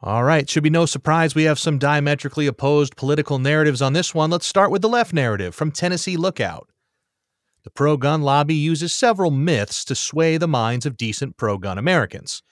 All 0.00 0.22
right, 0.22 0.48
should 0.48 0.62
be 0.62 0.70
no 0.70 0.86
surprise 0.86 1.34
we 1.34 1.42
have 1.44 1.58
some 1.58 1.76
diametrically 1.76 2.46
opposed 2.46 2.96
political 2.96 3.40
narratives 3.40 3.82
on 3.82 3.94
this 3.94 4.14
one. 4.14 4.30
Let's 4.30 4.46
start 4.46 4.70
with 4.70 4.80
the 4.80 4.88
left 4.88 5.12
narrative 5.12 5.56
from 5.56 5.72
Tennessee 5.72 6.16
Lookout. 6.16 6.68
The 7.64 7.70
pro 7.70 7.96
gun 7.96 8.22
lobby 8.22 8.54
uses 8.54 8.92
several 8.92 9.32
myths 9.32 9.84
to 9.86 9.96
sway 9.96 10.36
the 10.36 10.46
minds 10.46 10.86
of 10.86 10.96
decent 10.96 11.36
pro 11.36 11.58
gun 11.58 11.78
Americans. 11.78 12.44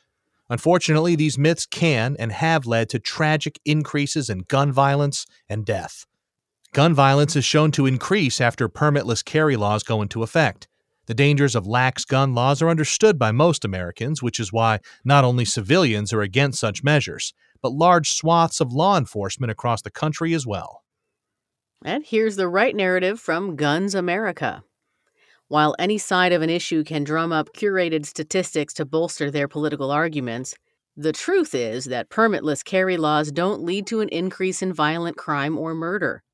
Unfortunately, 0.51 1.15
these 1.15 1.39
myths 1.39 1.67
can 1.67 2.17
and 2.19 2.33
have 2.33 2.67
led 2.67 2.89
to 2.91 2.99
tragic 2.99 3.61
increases 3.65 4.29
in 4.29 4.45
gun 4.49 4.73
violence 4.73 5.25
and 5.49 5.65
death. 5.65 6.05
Gun 6.73 6.95
violence 6.95 7.37
is 7.37 7.45
shown 7.45 7.71
to 7.73 7.87
increase 7.87 8.41
after 8.41 8.69
permitless 8.69 9.25
carry 9.25 9.57
laws 9.57 9.85
go 9.85 10.03
into 10.03 10.25
effect. 10.25 10.67
The 11.07 11.15
dangers 11.15 11.55
of 11.55 11.67
lax 11.67 12.05
gun 12.05 12.35
laws 12.35 12.61
are 12.61 12.69
understood 12.69 13.19
by 13.19 13.31
most 13.31 13.65
Americans, 13.65 14.23
which 14.23 14.41
is 14.41 14.53
why 14.53 14.81
not 15.05 15.25
only 15.25 15.45
civilians 15.45 16.13
are 16.13 16.23
against 16.23 16.59
such 16.59 16.83
measures, 16.83 17.33
but 17.63 17.73
large 17.73 18.11
swaths 18.11 18.61
of 18.61 18.73
law 18.73 18.99
enforcement 18.99 19.51
across 19.51 19.83
the 19.83 19.91
country 19.91 20.35
as 20.35 20.47
well. 20.47 20.83
And 21.85 22.05
here's 22.05 22.37
the 22.37 22.49
right 22.49 22.75
narrative 22.75 23.21
from 23.21 23.55
Guns 23.55 23.95
America. 23.95 24.65
While 25.49 25.77
any 25.79 25.99
side 25.99 26.33
of 26.33 26.43
an 26.43 26.51
issue 26.51 26.83
can 26.83 27.05
drum 27.05 27.33
up 27.33 27.51
curated 27.55 28.05
statistics 28.05 28.75
to 28.75 28.85
bolster 28.85 29.31
their 29.31 29.47
political 29.47 29.93
arguments, 29.93 30.57
the 30.97 31.13
truth 31.13 31.55
is 31.55 31.85
that 31.85 32.09
permitless 32.09 32.65
carry 32.65 32.97
laws 32.97 33.31
don't 33.31 33.63
lead 33.63 33.87
to 33.89 34.01
an 34.01 34.09
increase 34.09 34.61
in 34.63 34.73
violent 34.73 35.17
crime 35.17 35.57
or 35.57 35.75
murder. 35.75 36.25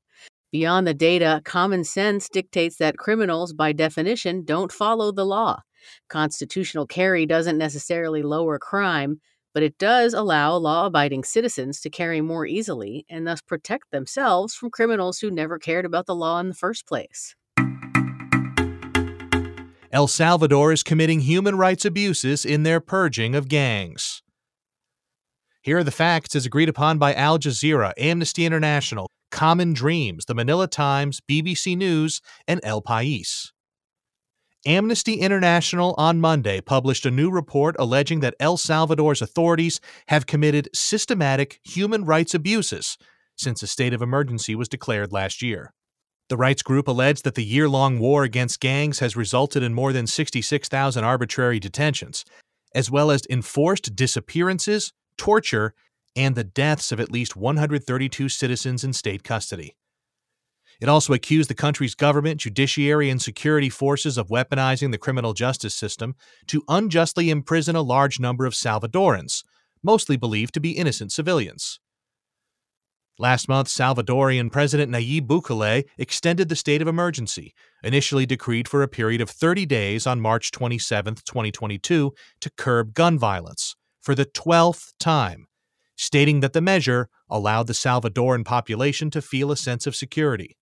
Beyond 0.53 0.85
the 0.85 0.93
data, 0.93 1.41
common 1.43 1.83
sense 1.83 2.29
dictates 2.29 2.77
that 2.77 2.99
criminals, 2.99 3.53
by 3.53 3.71
definition, 3.71 4.45
don't 4.45 4.71
follow 4.71 5.11
the 5.11 5.25
law. 5.25 5.61
Constitutional 6.09 6.85
carry 6.85 7.25
doesn't 7.25 7.57
necessarily 7.57 8.21
lower 8.21 8.59
crime, 8.59 9.19
but 9.55 9.63
it 9.63 9.79
does 9.79 10.13
allow 10.13 10.53
law 10.53 10.85
abiding 10.85 11.23
citizens 11.23 11.81
to 11.81 11.89
carry 11.89 12.21
more 12.21 12.45
easily 12.45 13.03
and 13.09 13.25
thus 13.25 13.41
protect 13.41 13.89
themselves 13.89 14.53
from 14.53 14.69
criminals 14.69 15.17
who 15.17 15.31
never 15.31 15.57
cared 15.57 15.85
about 15.85 16.05
the 16.05 16.13
law 16.13 16.39
in 16.39 16.49
the 16.49 16.53
first 16.53 16.85
place. 16.85 17.35
El 19.91 20.05
Salvador 20.05 20.71
is 20.71 20.83
committing 20.83 21.21
human 21.21 21.57
rights 21.57 21.83
abuses 21.83 22.45
in 22.45 22.61
their 22.61 22.79
purging 22.79 23.33
of 23.33 23.47
gangs. 23.47 24.21
Here 25.63 25.79
are 25.79 25.83
the 25.83 25.89
facts 25.89 26.35
as 26.35 26.45
agreed 26.45 26.69
upon 26.69 26.99
by 26.99 27.15
Al 27.15 27.39
Jazeera, 27.39 27.93
Amnesty 27.97 28.45
International, 28.45 29.07
Common 29.33 29.73
Dreams, 29.73 30.25
the 30.25 30.35
Manila 30.35 30.67
Times, 30.67 31.19
BBC 31.27 31.75
News, 31.75 32.21
and 32.47 32.59
El 32.63 32.83
País. 32.83 33.49
Amnesty 34.63 35.15
International 35.15 35.95
on 35.97 36.21
Monday 36.21 36.61
published 36.61 37.03
a 37.03 37.11
new 37.11 37.31
report 37.31 37.75
alleging 37.79 38.19
that 38.19 38.35
El 38.39 38.57
Salvador's 38.57 39.23
authorities 39.23 39.81
have 40.09 40.27
committed 40.27 40.69
systematic 40.71 41.59
human 41.63 42.05
rights 42.05 42.35
abuses 42.35 42.95
since 43.35 43.63
a 43.63 43.67
state 43.67 43.91
of 43.91 44.03
emergency 44.03 44.53
was 44.53 44.69
declared 44.69 45.11
last 45.11 45.41
year. 45.41 45.73
The 46.29 46.37
rights 46.37 46.61
group 46.61 46.87
alleged 46.87 47.23
that 47.23 47.33
the 47.33 47.43
year 47.43 47.67
long 47.67 47.97
war 47.97 48.23
against 48.23 48.59
gangs 48.59 48.99
has 48.99 49.17
resulted 49.17 49.63
in 49.63 49.73
more 49.73 49.91
than 49.93 50.05
66,000 50.05 51.03
arbitrary 51.03 51.59
detentions, 51.59 52.23
as 52.75 52.91
well 52.91 53.09
as 53.09 53.23
enforced 53.31 53.95
disappearances, 53.95 54.93
torture, 55.17 55.73
and 56.15 56.35
the 56.35 56.43
deaths 56.43 56.91
of 56.91 56.99
at 56.99 57.11
least 57.11 57.35
132 57.35 58.29
citizens 58.29 58.83
in 58.83 58.93
state 58.93 59.23
custody. 59.23 59.75
It 60.81 60.89
also 60.89 61.13
accused 61.13 61.49
the 61.49 61.55
country's 61.55 61.95
government, 61.95 62.41
judiciary, 62.41 63.09
and 63.09 63.21
security 63.21 63.69
forces 63.69 64.17
of 64.17 64.27
weaponizing 64.27 64.91
the 64.91 64.97
criminal 64.97 65.33
justice 65.33 65.75
system 65.75 66.15
to 66.47 66.63
unjustly 66.67 67.29
imprison 67.29 67.75
a 67.75 67.81
large 67.81 68.19
number 68.19 68.45
of 68.45 68.53
Salvadorans, 68.53 69.43
mostly 69.83 70.17
believed 70.17 70.53
to 70.55 70.59
be 70.59 70.71
innocent 70.71 71.11
civilians. 71.11 71.79
Last 73.19 73.47
month, 73.47 73.67
Salvadorian 73.67 74.51
President 74.51 74.91
Nayib 74.91 75.27
Bukele 75.27 75.83
extended 75.99 76.49
the 76.49 76.55
state 76.55 76.81
of 76.81 76.87
emergency, 76.87 77.53
initially 77.83 78.25
decreed 78.25 78.67
for 78.67 78.81
a 78.81 78.87
period 78.87 79.21
of 79.21 79.29
30 79.29 79.67
days 79.67 80.07
on 80.07 80.19
March 80.19 80.51
27, 80.51 81.15
2022, 81.15 82.11
to 82.41 82.51
curb 82.57 82.95
gun 82.95 83.19
violence, 83.19 83.75
for 84.01 84.15
the 84.15 84.25
12th 84.25 84.93
time, 84.99 85.45
stating 86.03 86.41
that 86.41 86.53
the 86.53 86.61
measure 86.61 87.09
allowed 87.29 87.67
the 87.67 87.73
Salvadoran 87.73 88.43
population 88.43 89.09
to 89.11 89.21
feel 89.21 89.51
a 89.51 89.57
sense 89.57 89.87
of 89.87 89.95
security. 89.95 90.57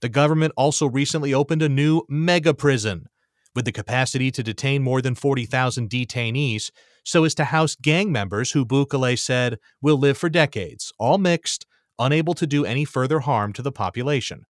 The 0.00 0.08
government 0.08 0.52
also 0.56 0.86
recently 0.86 1.34
opened 1.34 1.62
a 1.62 1.68
new 1.68 2.02
mega 2.08 2.54
prison 2.54 3.06
with 3.54 3.64
the 3.64 3.72
capacity 3.72 4.30
to 4.30 4.42
detain 4.42 4.82
more 4.82 5.02
than 5.02 5.16
40,000 5.16 5.90
detainees 5.90 6.70
so 7.04 7.24
as 7.24 7.34
to 7.34 7.46
house 7.46 7.74
gang 7.74 8.12
members 8.12 8.52
who 8.52 8.64
Bukele 8.64 9.18
said 9.18 9.58
will 9.82 9.96
live 9.96 10.16
for 10.16 10.28
decades, 10.28 10.92
all 10.98 11.18
mixed, 11.18 11.66
unable 11.98 12.34
to 12.34 12.46
do 12.46 12.64
any 12.64 12.84
further 12.84 13.20
harm 13.20 13.52
to 13.54 13.62
the 13.62 13.72
population. 13.72 14.44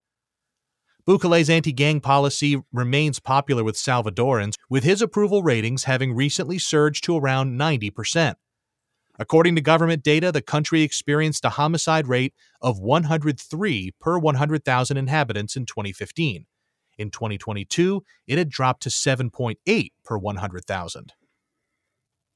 Bukele's 1.09 1.48
anti 1.48 1.72
gang 1.72 2.01
policy 2.01 2.61
remains 2.70 3.18
popular 3.18 3.64
with 3.64 3.77
Salvadorans, 3.77 4.57
with 4.68 4.85
his 4.85 5.01
approval 5.01 5.42
ratings 5.42 5.85
having 5.85 6.12
recently 6.12 6.59
surged 6.59 7.05
to 7.05 7.16
around 7.16 7.59
90%. 7.59 8.35
According 9.18 9.57
to 9.57 9.61
government 9.61 10.02
data, 10.02 10.31
the 10.31 10.42
country 10.42 10.83
experienced 10.83 11.44
a 11.44 11.50
homicide 11.50 12.07
rate 12.07 12.35
of 12.62 12.78
103 12.78 13.94
per 14.00 14.18
100,000 14.18 14.96
inhabitants 14.96 15.57
in 15.57 15.66
2015. 15.66 16.46
In 16.98 17.11
2022, 17.11 18.04
it 18.26 18.38
had 18.38 18.48
dropped 18.48 18.83
to 18.85 18.88
7.8 18.88 19.90
per 20.04 20.18
100,000. 20.18 21.12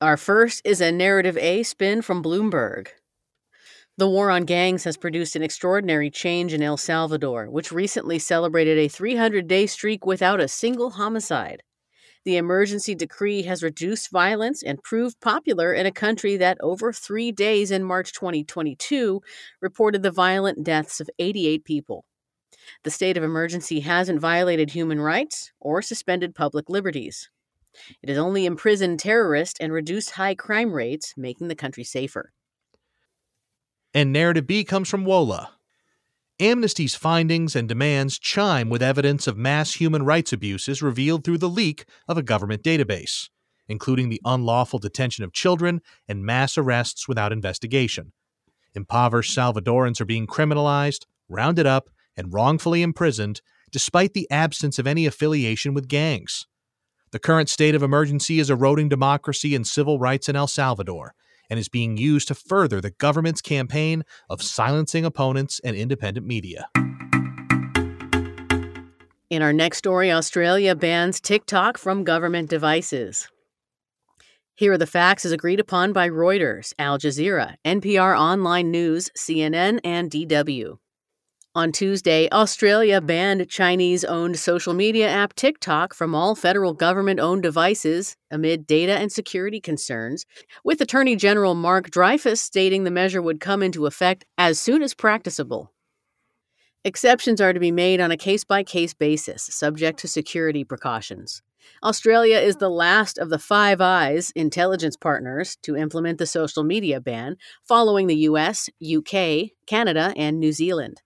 Our 0.01 0.17
first 0.17 0.63
is 0.65 0.81
a 0.81 0.91
narrative 0.91 1.37
A 1.37 1.63
spin 1.63 2.03
from 2.03 2.23
Bloomberg. 2.23 2.89
The 3.99 4.09
war 4.09 4.31
on 4.31 4.45
gangs 4.45 4.85
has 4.85 4.97
produced 4.97 5.37
an 5.37 5.43
extraordinary 5.43 6.11
change 6.11 6.53
in 6.53 6.63
El 6.63 6.77
Salvador, 6.77 7.49
which 7.51 7.71
recently 7.71 8.19
celebrated 8.19 8.79
a 8.79 8.89
300 8.89 9.47
day 9.47 9.67
streak 9.67 10.05
without 10.07 10.41
a 10.41 10.49
single 10.49 10.91
homicide. 10.91 11.63
The 12.25 12.37
emergency 12.37 12.95
decree 12.95 13.43
has 13.43 13.63
reduced 13.63 14.11
violence 14.11 14.63
and 14.63 14.83
proved 14.83 15.21
popular 15.21 15.73
in 15.75 15.87
a 15.87 15.93
country 15.93 16.37
that, 16.37 16.57
over 16.61 16.93
three 16.93 17.33
days 17.33 17.71
in 17.71 17.83
March 17.83 18.13
2022, 18.13 19.21
reported 19.61 20.03
the 20.03 20.11
violent 20.11 20.63
deaths 20.63 21.01
of 21.01 21.11
88 21.19 21.65
people. 21.65 22.05
The 22.85 22.91
state 22.91 23.17
of 23.17 23.25
emergency 23.25 23.81
hasn't 23.81 24.21
violated 24.21 24.71
human 24.71 25.01
rights 25.01 25.51
or 25.59 25.83
suspended 25.83 26.35
public 26.35 26.69
liberties. 26.69 27.29
It 28.03 28.09
has 28.09 28.19
only 28.19 28.47
imprisoned 28.47 29.01
terrorists 29.01 29.59
and 29.59 29.73
reduced 29.73 30.11
high 30.11 30.35
crime 30.35 30.73
rates, 30.73 31.15
making 31.17 31.49
the 31.49 31.57
country 31.57 31.85
safer. 31.85 32.33
And 33.95 34.13
narrative 34.13 34.47
B 34.47 34.65
comes 34.65 34.89
from 34.89 35.05
WOLA, 35.05 35.51
Amnesty's 36.43 36.97
findings 36.97 37.55
and 37.55 37.69
demands 37.69 38.19
chime 38.19 38.69
with 38.69 38.83
evidence 38.83 39.29
of 39.29 39.37
mass 39.37 39.75
human 39.75 40.03
rights 40.03 40.33
abuses 40.33 40.83
revealed 40.83 41.23
through 41.23 41.39
the 41.39 41.49
leak 41.49 41.85
of 42.09 42.19
a 42.19 42.23
government 42.23 42.65
database, 42.65 43.29
including 43.69 44.09
the 44.09 44.21
unlawful 44.25 44.81
detention 44.81 45.23
of 45.23 45.33
children 45.33 45.81
and 46.09 46.27
mass 46.27 46.59
arrests 46.59 47.07
without 47.07 47.31
investigation. 47.31 48.13
Impoverished 48.75 49.39
Salvadorans 49.39 50.01
are 50.01 50.05
being 50.05 50.27
criminalized, 50.27 51.07
rounded 51.29 51.65
up, 51.65 51.89
and 52.17 52.35
wrongfully 52.35 52.83
imprisoned, 52.83 53.41
despite 53.71 54.13
the 54.13 54.29
absence 54.29 54.81
of 54.81 54.87
any 54.89 55.07
affiliation 55.07 55.75
with 55.75 55.87
gangs. 55.87 56.49
The 57.13 57.21
current 57.21 57.51
state 57.51 57.77
of 57.77 57.85
emergency 57.85 58.41
is 58.41 58.51
eroding 58.51 58.89
democracy 58.89 59.55
and 59.55 59.65
civil 59.65 60.01
rights 60.01 60.29
in 60.29 60.35
El 60.35 60.49
Salvador 60.49 61.15
and 61.53 61.59
is 61.59 61.69
being 61.69 61.99
used 61.99 62.29
to 62.29 62.35
further 62.35 62.81
the 62.81 62.93
government's 62.93 63.43
campaign 63.43 64.03
of 64.31 64.41
silencing 64.41 65.05
opponents 65.05 65.61
and 65.63 65.77
independent 65.77 66.27
media. 66.27 66.67
In 69.29 69.43
our 69.43 69.53
next 69.53 69.77
story, 69.77 70.11
Australia 70.11 70.75
bans 70.75 71.21
TikTok 71.21 71.77
from 71.77 72.05
government 72.05 72.49
devices. 72.49 73.29
Here 74.55 74.73
are 74.73 74.79
the 74.79 74.87
facts 74.87 75.27
as 75.27 75.33
agreed 75.33 75.61
upon 75.61 75.93
by 75.93 76.09
Reuters, 76.09 76.73
Al 76.79 76.99
Jazeera, 76.99 77.57
NPR 77.67 78.19
Online 78.19 78.71
News, 78.71 79.11
CNN, 79.15 79.79
and 79.85 80.11
DW. 80.11 80.79
On 81.55 81.71
Tuesday, 81.71 82.31
Australia 82.33 82.99
banned 83.03 83.47
Chinese 83.47 84.05
owned 84.05 84.39
social 84.39 84.73
media 84.73 85.07
app 85.07 85.35
TikTok 85.35 85.93
from 85.93 86.15
all 86.15 86.35
federal 86.35 86.73
government 86.73 87.21
owned 87.21 87.43
devices 87.43 88.17
amid 88.31 88.67
data 88.67 88.93
and 88.93 89.13
security 89.13 89.61
concerns, 89.61 90.25
with 90.65 90.81
Attorney 90.81 91.15
General 91.15 91.55
Mark 91.55 91.91
Dreyfus 91.91 92.41
stating 92.41 92.85
the 92.85 92.91
measure 92.91 93.21
would 93.21 93.39
come 93.39 93.63
into 93.63 93.85
effect 93.85 94.25
as 94.39 94.59
soon 94.59 94.83
as 94.83 94.95
practicable. 94.95 95.71
Exceptions 96.87 97.39
are 97.39 97.53
to 97.53 97.61
be 97.61 97.71
made 97.71 98.01
on 98.01 98.11
a 98.11 98.17
case 98.17 98.45
by 98.45 98.63
case 98.63 98.95
basis, 98.95 99.43
subject 99.43 99.99
to 99.99 100.09
security 100.09 100.65
precautions. 100.65 101.43
Australia 101.83 102.39
is 102.39 102.57
the 102.57 102.71
last 102.71 103.19
of 103.19 103.29
the 103.29 103.39
Five 103.39 103.83
Eyes 103.83 104.33
intelligence 104.35 104.97
partners 104.97 105.59
to 105.65 105.77
implement 105.77 106.17
the 106.17 106.27
social 106.27 106.65
media 106.65 106.99
ban, 106.99 107.37
following 107.63 108.07
the 108.07 108.25
US, 108.31 108.71
UK, 108.83 109.51
Canada, 109.67 110.15
and 110.17 110.41
New 110.41 110.53
Zealand. 110.53 111.03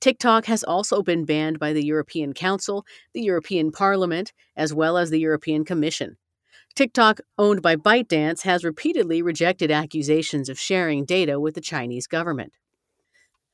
TikTok 0.00 0.46
has 0.46 0.62
also 0.62 1.02
been 1.02 1.24
banned 1.24 1.58
by 1.58 1.72
the 1.72 1.84
European 1.84 2.32
Council, 2.32 2.84
the 3.12 3.22
European 3.22 3.72
Parliament, 3.72 4.32
as 4.56 4.74
well 4.74 4.96
as 4.96 5.10
the 5.10 5.20
European 5.20 5.64
Commission. 5.64 6.16
TikTok, 6.74 7.20
owned 7.38 7.62
by 7.62 7.74
ByteDance, 7.76 8.42
has 8.42 8.62
repeatedly 8.62 9.22
rejected 9.22 9.70
accusations 9.70 10.50
of 10.50 10.58
sharing 10.58 11.06
data 11.06 11.40
with 11.40 11.54
the 11.54 11.60
Chinese 11.62 12.06
government. 12.06 12.52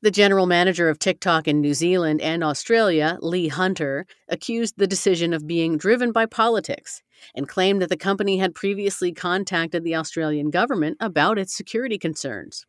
The 0.03 0.11
general 0.11 0.47
manager 0.47 0.89
of 0.89 0.99
TikTok 0.99 1.47
in 1.47 1.61
New 1.61 1.75
Zealand 1.75 2.21
and 2.21 2.43
Australia, 2.43 3.19
Lee 3.23 3.47
Hunter, 3.47 4.05
accused 4.29 4.75
the 4.77 4.89
decision 4.89 5.33
of 5.33 5.47
being 5.47 5.79
driven 5.79 6.11
by 6.11 6.27
politics 6.27 7.05
and 7.37 7.49
claimed 7.49 7.81
that 7.81 7.89
the 7.89 7.97
company 7.97 8.39
had 8.39 8.57
previously 8.57 9.13
contacted 9.13 9.85
the 9.85 9.95
Australian 9.95 10.51
government 10.51 10.97
about 10.99 11.39
its 11.39 11.57
security 11.57 11.99
concerns. 11.99 12.67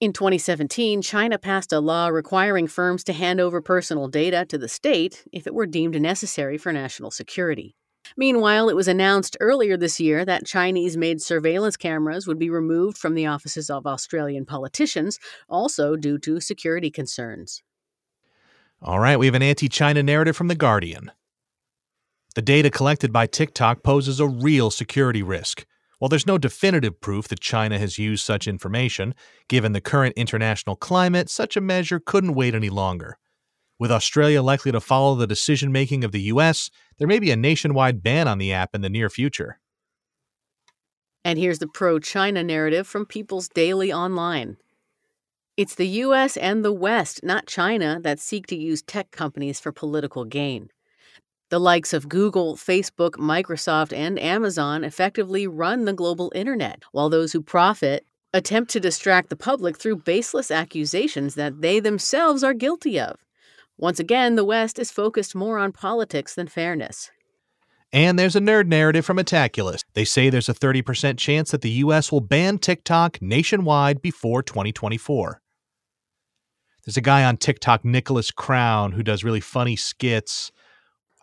In 0.00 0.12
2017, 0.12 1.02
China 1.02 1.38
passed 1.38 1.72
a 1.72 1.80
law 1.80 2.06
requiring 2.06 2.68
firms 2.68 3.02
to 3.02 3.12
hand 3.12 3.40
over 3.40 3.60
personal 3.60 4.06
data 4.06 4.46
to 4.48 4.56
the 4.56 4.68
state 4.68 5.24
if 5.32 5.44
it 5.44 5.54
were 5.54 5.66
deemed 5.66 6.00
necessary 6.00 6.56
for 6.56 6.72
national 6.72 7.10
security. 7.10 7.74
Meanwhile, 8.16 8.68
it 8.68 8.76
was 8.76 8.86
announced 8.86 9.36
earlier 9.40 9.76
this 9.76 9.98
year 9.98 10.24
that 10.24 10.46
Chinese 10.46 10.96
made 10.96 11.20
surveillance 11.20 11.76
cameras 11.76 12.28
would 12.28 12.38
be 12.38 12.48
removed 12.48 12.96
from 12.96 13.16
the 13.16 13.26
offices 13.26 13.70
of 13.70 13.88
Australian 13.88 14.46
politicians, 14.46 15.18
also 15.48 15.96
due 15.96 16.18
to 16.18 16.38
security 16.38 16.92
concerns. 16.92 17.64
All 18.80 19.00
right, 19.00 19.18
we 19.18 19.26
have 19.26 19.34
an 19.34 19.42
anti 19.42 19.68
China 19.68 20.04
narrative 20.04 20.36
from 20.36 20.46
The 20.46 20.54
Guardian. 20.54 21.10
The 22.36 22.42
data 22.42 22.70
collected 22.70 23.12
by 23.12 23.26
TikTok 23.26 23.82
poses 23.82 24.20
a 24.20 24.28
real 24.28 24.70
security 24.70 25.24
risk. 25.24 25.66
While 25.98 26.08
there's 26.08 26.26
no 26.26 26.38
definitive 26.38 27.00
proof 27.00 27.26
that 27.28 27.40
China 27.40 27.78
has 27.78 27.98
used 27.98 28.24
such 28.24 28.46
information, 28.46 29.14
given 29.48 29.72
the 29.72 29.80
current 29.80 30.14
international 30.16 30.76
climate, 30.76 31.28
such 31.28 31.56
a 31.56 31.60
measure 31.60 31.98
couldn't 31.98 32.34
wait 32.34 32.54
any 32.54 32.70
longer. 32.70 33.18
With 33.80 33.90
Australia 33.92 34.42
likely 34.42 34.72
to 34.72 34.80
follow 34.80 35.14
the 35.14 35.26
decision 35.26 35.72
making 35.72 36.04
of 36.04 36.12
the 36.12 36.22
US, 36.22 36.70
there 36.98 37.08
may 37.08 37.18
be 37.18 37.30
a 37.30 37.36
nationwide 37.36 38.02
ban 38.02 38.28
on 38.28 38.38
the 38.38 38.52
app 38.52 38.74
in 38.74 38.80
the 38.80 38.90
near 38.90 39.08
future. 39.08 39.60
And 41.24 41.38
here's 41.38 41.58
the 41.58 41.68
pro 41.68 41.98
China 41.98 42.42
narrative 42.42 42.86
from 42.86 43.04
People's 43.04 43.48
Daily 43.48 43.92
Online. 43.92 44.56
It's 45.56 45.74
the 45.74 45.88
US 45.88 46.36
and 46.36 46.64
the 46.64 46.72
West, 46.72 47.24
not 47.24 47.46
China, 47.46 47.98
that 48.02 48.20
seek 48.20 48.46
to 48.46 48.56
use 48.56 48.82
tech 48.82 49.10
companies 49.10 49.58
for 49.58 49.72
political 49.72 50.24
gain. 50.24 50.70
The 51.50 51.58
likes 51.58 51.94
of 51.94 52.10
Google, 52.10 52.56
Facebook, 52.56 53.12
Microsoft, 53.12 53.96
and 53.96 54.18
Amazon 54.18 54.84
effectively 54.84 55.46
run 55.46 55.86
the 55.86 55.94
global 55.94 56.30
internet, 56.34 56.82
while 56.92 57.08
those 57.08 57.32
who 57.32 57.40
profit 57.40 58.04
attempt 58.34 58.70
to 58.72 58.80
distract 58.80 59.30
the 59.30 59.36
public 59.36 59.78
through 59.78 59.96
baseless 59.96 60.50
accusations 60.50 61.36
that 61.36 61.62
they 61.62 61.80
themselves 61.80 62.44
are 62.44 62.52
guilty 62.52 63.00
of. 63.00 63.24
Once 63.78 63.98
again, 63.98 64.36
the 64.36 64.44
West 64.44 64.78
is 64.78 64.90
focused 64.90 65.34
more 65.34 65.58
on 65.58 65.72
politics 65.72 66.34
than 66.34 66.48
fairness. 66.48 67.10
And 67.94 68.18
there's 68.18 68.36
a 68.36 68.40
nerd 68.40 68.66
narrative 68.66 69.06
from 69.06 69.16
Metaculus. 69.16 69.82
They 69.94 70.04
say 70.04 70.28
there's 70.28 70.50
a 70.50 70.54
30% 70.54 71.16
chance 71.16 71.50
that 71.52 71.62
the 71.62 71.70
US 71.70 72.12
will 72.12 72.20
ban 72.20 72.58
TikTok 72.58 73.22
nationwide 73.22 74.02
before 74.02 74.42
2024. 74.42 75.40
There's 76.84 76.98
a 76.98 77.02
guy 77.02 77.24
on 77.24 77.38
TikTok, 77.38 77.86
Nicholas 77.86 78.30
Crown, 78.30 78.92
who 78.92 79.02
does 79.02 79.24
really 79.24 79.40
funny 79.40 79.76
skits 79.76 80.52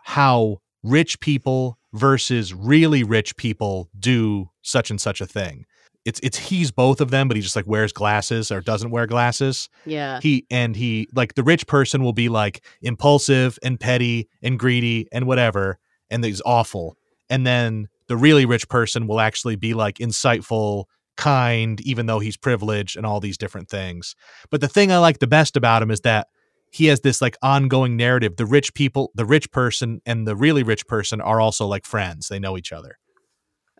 how 0.06 0.58
rich 0.84 1.18
people 1.18 1.76
versus 1.92 2.54
really 2.54 3.02
rich 3.02 3.36
people 3.36 3.90
do 3.98 4.48
such 4.62 4.88
and 4.88 5.00
such 5.00 5.20
a 5.20 5.26
thing. 5.26 5.66
It's 6.04 6.20
it's 6.22 6.38
he's 6.38 6.70
both 6.70 7.00
of 7.00 7.10
them, 7.10 7.26
but 7.26 7.36
he 7.36 7.42
just 7.42 7.56
like 7.56 7.66
wears 7.66 7.92
glasses 7.92 8.52
or 8.52 8.60
doesn't 8.60 8.92
wear 8.92 9.08
glasses. 9.08 9.68
Yeah. 9.84 10.20
He 10.22 10.46
and 10.48 10.76
he 10.76 11.08
like 11.12 11.34
the 11.34 11.42
rich 11.42 11.66
person 11.66 12.04
will 12.04 12.12
be 12.12 12.28
like 12.28 12.64
impulsive 12.82 13.58
and 13.64 13.80
petty 13.80 14.28
and 14.42 14.60
greedy 14.60 15.08
and 15.10 15.26
whatever, 15.26 15.80
and 16.08 16.24
he's 16.24 16.42
awful. 16.46 16.96
And 17.28 17.44
then 17.44 17.88
the 18.06 18.16
really 18.16 18.46
rich 18.46 18.68
person 18.68 19.08
will 19.08 19.18
actually 19.18 19.56
be 19.56 19.74
like 19.74 19.96
insightful, 19.98 20.84
kind, 21.16 21.80
even 21.80 22.06
though 22.06 22.20
he's 22.20 22.36
privileged 22.36 22.96
and 22.96 23.04
all 23.04 23.18
these 23.18 23.36
different 23.36 23.68
things. 23.68 24.14
But 24.52 24.60
the 24.60 24.68
thing 24.68 24.92
I 24.92 24.98
like 24.98 25.18
the 25.18 25.26
best 25.26 25.56
about 25.56 25.82
him 25.82 25.90
is 25.90 26.02
that 26.02 26.28
he 26.76 26.86
has 26.86 27.00
this 27.00 27.22
like 27.22 27.38
ongoing 27.42 27.96
narrative. 27.96 28.36
The 28.36 28.44
rich 28.44 28.74
people, 28.74 29.10
the 29.14 29.24
rich 29.24 29.50
person 29.50 30.02
and 30.04 30.28
the 30.28 30.36
really 30.36 30.62
rich 30.62 30.86
person 30.86 31.22
are 31.22 31.40
also 31.40 31.66
like 31.66 31.86
friends. 31.86 32.28
They 32.28 32.38
know 32.38 32.58
each 32.58 32.70
other. 32.70 32.98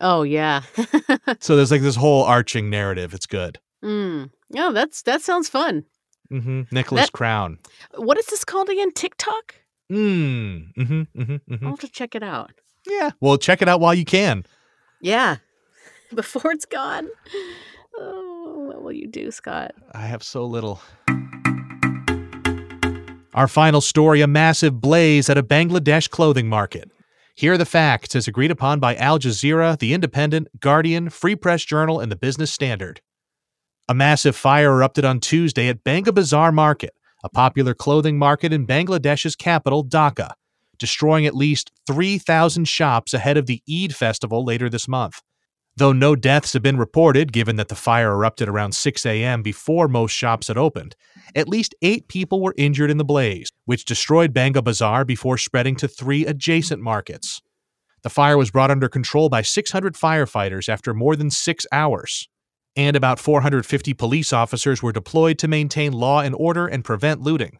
Oh 0.00 0.22
yeah. 0.22 0.62
so 1.40 1.56
there's 1.56 1.70
like 1.70 1.82
this 1.82 1.96
whole 1.96 2.22
arching 2.24 2.70
narrative. 2.70 3.12
It's 3.12 3.26
good. 3.26 3.58
Mm. 3.84 4.30
Oh, 4.56 4.72
that's 4.72 5.02
that 5.02 5.20
sounds 5.20 5.48
fun. 5.48 5.84
Mm-hmm. 6.32 6.62
Nicholas 6.72 7.02
That- 7.06 7.12
Crown. 7.12 7.58
What 7.96 8.16
is 8.18 8.26
this 8.26 8.44
called 8.46 8.70
again? 8.70 8.92
TikTok? 8.92 9.54
Mm. 9.92 10.72
Mm-hmm, 10.78 11.02
mm-hmm, 11.02 11.20
mm-hmm. 11.22 11.64
I'll 11.64 11.72
have 11.72 11.80
to 11.80 11.88
check 11.88 12.14
it 12.14 12.22
out. 12.22 12.52
Yeah. 12.88 13.10
Well, 13.20 13.36
check 13.36 13.60
it 13.60 13.68
out 13.68 13.80
while 13.80 13.94
you 13.94 14.06
can. 14.06 14.44
Yeah. 15.02 15.36
Before 16.14 16.50
it's 16.50 16.64
gone. 16.64 17.08
Oh, 17.98 18.64
what 18.68 18.82
will 18.82 18.92
you 18.92 19.06
do, 19.06 19.30
Scott? 19.30 19.74
I 19.92 20.06
have 20.06 20.22
so 20.22 20.46
little. 20.46 20.80
Our 23.36 23.48
final 23.48 23.82
story 23.82 24.22
a 24.22 24.26
massive 24.26 24.80
blaze 24.80 25.28
at 25.28 25.36
a 25.36 25.42
Bangladesh 25.42 26.08
clothing 26.08 26.48
market. 26.48 26.90
Here 27.34 27.52
are 27.52 27.58
the 27.58 27.66
facts 27.66 28.16
as 28.16 28.26
agreed 28.26 28.50
upon 28.50 28.80
by 28.80 28.96
Al 28.96 29.18
Jazeera, 29.18 29.78
The 29.78 29.92
Independent, 29.92 30.48
Guardian, 30.58 31.10
Free 31.10 31.36
Press 31.36 31.62
Journal, 31.62 32.00
and 32.00 32.10
the 32.10 32.16
Business 32.16 32.50
Standard. 32.50 33.02
A 33.90 33.94
massive 33.94 34.36
fire 34.36 34.72
erupted 34.72 35.04
on 35.04 35.20
Tuesday 35.20 35.68
at 35.68 35.84
Banga 35.84 36.12
Bazaar 36.12 36.50
Market, 36.50 36.94
a 37.22 37.28
popular 37.28 37.74
clothing 37.74 38.18
market 38.18 38.54
in 38.54 38.66
Bangladesh's 38.66 39.36
capital, 39.36 39.84
Dhaka, 39.84 40.30
destroying 40.78 41.26
at 41.26 41.36
least 41.36 41.70
3,000 41.86 42.64
shops 42.66 43.12
ahead 43.12 43.36
of 43.36 43.44
the 43.44 43.62
Eid 43.70 43.94
festival 43.94 44.46
later 44.46 44.70
this 44.70 44.88
month. 44.88 45.20
Though 45.76 45.92
no 45.92 46.16
deaths 46.16 46.54
have 46.54 46.62
been 46.62 46.78
reported, 46.78 47.34
given 47.34 47.56
that 47.56 47.68
the 47.68 47.74
fire 47.74 48.12
erupted 48.12 48.48
around 48.48 48.72
6 48.72 49.04
a.m. 49.04 49.42
before 49.42 49.88
most 49.88 50.12
shops 50.12 50.48
had 50.48 50.56
opened, 50.56 50.96
at 51.34 51.48
least 51.48 51.74
eight 51.82 52.08
people 52.08 52.40
were 52.40 52.54
injured 52.56 52.90
in 52.90 52.98
the 52.98 53.04
blaze, 53.04 53.50
which 53.64 53.84
destroyed 53.84 54.32
Banga 54.32 54.62
Bazaar 54.62 55.04
before 55.04 55.38
spreading 55.38 55.76
to 55.76 55.88
three 55.88 56.26
adjacent 56.26 56.80
markets. 56.80 57.42
The 58.02 58.10
fire 58.10 58.38
was 58.38 58.50
brought 58.50 58.70
under 58.70 58.88
control 58.88 59.28
by 59.28 59.42
600 59.42 59.94
firefighters 59.94 60.68
after 60.68 60.94
more 60.94 61.16
than 61.16 61.30
six 61.30 61.66
hours, 61.72 62.28
and 62.76 62.94
about 62.94 63.18
450 63.18 63.94
police 63.94 64.32
officers 64.32 64.82
were 64.82 64.92
deployed 64.92 65.38
to 65.38 65.48
maintain 65.48 65.92
law 65.92 66.20
and 66.20 66.34
order 66.34 66.66
and 66.66 66.84
prevent 66.84 67.22
looting. 67.22 67.58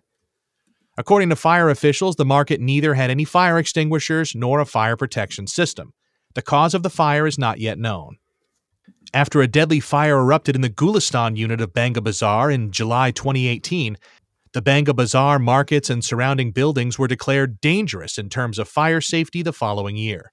According 0.99 1.31
to 1.31 1.37
fire 1.37 1.69
officials, 1.69 2.17
the 2.17 2.25
market 2.25 2.61
neither 2.61 2.95
had 2.95 3.11
any 3.11 3.25
fire 3.25 3.59
extinguishers 3.59 4.35
nor 4.35 4.61
a 4.61 4.67
fire 4.67 4.97
protection 4.97 5.47
system. 5.47 5.93
The 6.35 6.43
cause 6.43 6.75
of 6.75 6.83
the 6.83 6.91
fire 6.91 7.27
is 7.27 7.39
not 7.39 7.59
yet 7.59 7.79
known. 7.79 8.19
After 9.15 9.41
a 9.41 9.49
deadly 9.49 9.81
fire 9.81 10.19
erupted 10.19 10.57
in 10.57 10.63
the 10.63 10.69
Gulistan 10.69 11.37
unit 11.37 11.61
of 11.61 11.73
Banga 11.73 12.01
Bazaar 12.01 12.51
in 12.51 12.71
July 12.71 13.11
2018, 13.11 13.97
the 14.53 14.63
Banga 14.63 14.93
Bazaar 14.95 15.39
markets 15.39 15.91
and 15.91 16.05
surrounding 16.05 16.51
buildings 16.51 16.99
were 16.99 17.09
declared 17.09 17.61
dangerous 17.61 18.19
in 18.19 18.29
terms 18.29 18.59
of 18.59 18.69
fire 18.69 19.01
safety 19.01 19.43
the 19.43 19.53
following 19.53 19.97
year. 19.97 20.33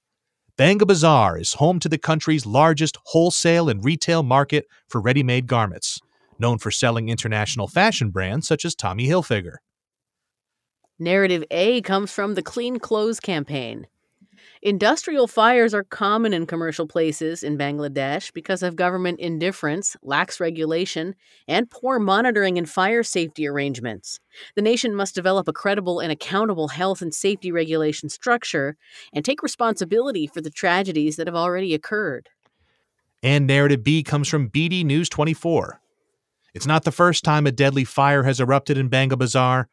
Banga 0.56 0.86
Bazaar 0.86 1.38
is 1.38 1.54
home 1.54 1.80
to 1.80 1.88
the 1.88 1.98
country's 1.98 2.46
largest 2.46 2.98
wholesale 3.06 3.68
and 3.68 3.84
retail 3.84 4.22
market 4.22 4.66
for 4.88 5.00
ready 5.00 5.22
made 5.22 5.46
garments. 5.46 6.00
known 6.38 6.58
for 6.58 6.70
selling 6.70 7.08
international 7.08 7.68
fashion 7.68 8.10
brands 8.10 8.46
such 8.46 8.64
as 8.64 8.74
Tommy 8.74 9.06
Hilfiger. 9.06 9.56
Narrative 10.98 11.44
A 11.50 11.80
comes 11.82 12.10
from 12.10 12.34
the 12.34 12.42
Clean 12.42 12.78
Clothes 12.78 13.20
campaign. 13.20 13.86
Industrial 14.64 15.26
fires 15.26 15.74
are 15.74 15.84
common 15.84 16.32
in 16.32 16.46
commercial 16.46 16.86
places 16.86 17.42
in 17.42 17.58
Bangladesh 17.58 18.32
because 18.32 18.62
of 18.62 18.76
government 18.76 19.20
indifference, 19.20 19.94
lax 20.02 20.40
regulation, 20.40 21.14
and 21.46 21.68
poor 21.68 21.98
monitoring 21.98 22.56
and 22.56 22.66
fire 22.66 23.02
safety 23.02 23.46
arrangements. 23.46 24.20
The 24.56 24.62
nation 24.62 24.94
must 24.94 25.14
develop 25.14 25.48
a 25.48 25.52
credible 25.52 26.00
and 26.00 26.10
accountable 26.10 26.68
health 26.68 27.02
and 27.02 27.12
safety 27.12 27.52
regulation 27.52 28.08
structure 28.08 28.78
and 29.12 29.22
take 29.22 29.42
responsibility 29.42 30.26
for 30.26 30.40
the 30.40 30.48
tragedies 30.48 31.16
that 31.16 31.26
have 31.26 31.36
already 31.36 31.74
occurred. 31.74 32.30
And 33.22 33.46
narrative 33.46 33.84
B 33.84 34.02
comes 34.02 34.28
from 34.28 34.48
BD 34.48 34.82
News 34.82 35.10
24. 35.10 35.78
It's 36.54 36.66
not 36.66 36.84
the 36.84 36.90
first 36.90 37.22
time 37.22 37.46
a 37.46 37.52
deadly 37.52 37.84
fire 37.84 38.22
has 38.22 38.40
erupted 38.40 38.78
in 38.78 38.88
Bangabazar. 38.88 39.66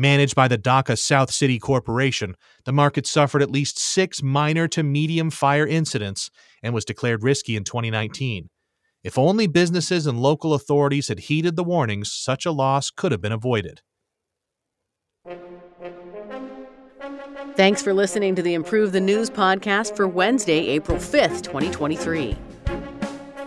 Managed 0.00 0.36
by 0.36 0.46
the 0.46 0.56
Dhaka 0.56 0.96
South 0.96 1.32
City 1.32 1.58
Corporation, 1.58 2.36
the 2.64 2.72
market 2.72 3.04
suffered 3.04 3.42
at 3.42 3.50
least 3.50 3.80
six 3.80 4.22
minor 4.22 4.68
to 4.68 4.84
medium 4.84 5.28
fire 5.28 5.66
incidents 5.66 6.30
and 6.62 6.72
was 6.72 6.84
declared 6.84 7.24
risky 7.24 7.56
in 7.56 7.64
2019. 7.64 8.48
If 9.02 9.18
only 9.18 9.48
businesses 9.48 10.06
and 10.06 10.22
local 10.22 10.54
authorities 10.54 11.08
had 11.08 11.18
heeded 11.18 11.56
the 11.56 11.64
warnings, 11.64 12.12
such 12.12 12.46
a 12.46 12.52
loss 12.52 12.90
could 12.90 13.10
have 13.10 13.20
been 13.20 13.32
avoided. 13.32 13.80
Thanks 17.56 17.82
for 17.82 17.92
listening 17.92 18.36
to 18.36 18.42
the 18.42 18.54
Improve 18.54 18.92
the 18.92 19.00
News 19.00 19.28
podcast 19.28 19.96
for 19.96 20.06
Wednesday, 20.06 20.68
April 20.68 20.98
5th, 20.98 21.42
2023. 21.42 22.36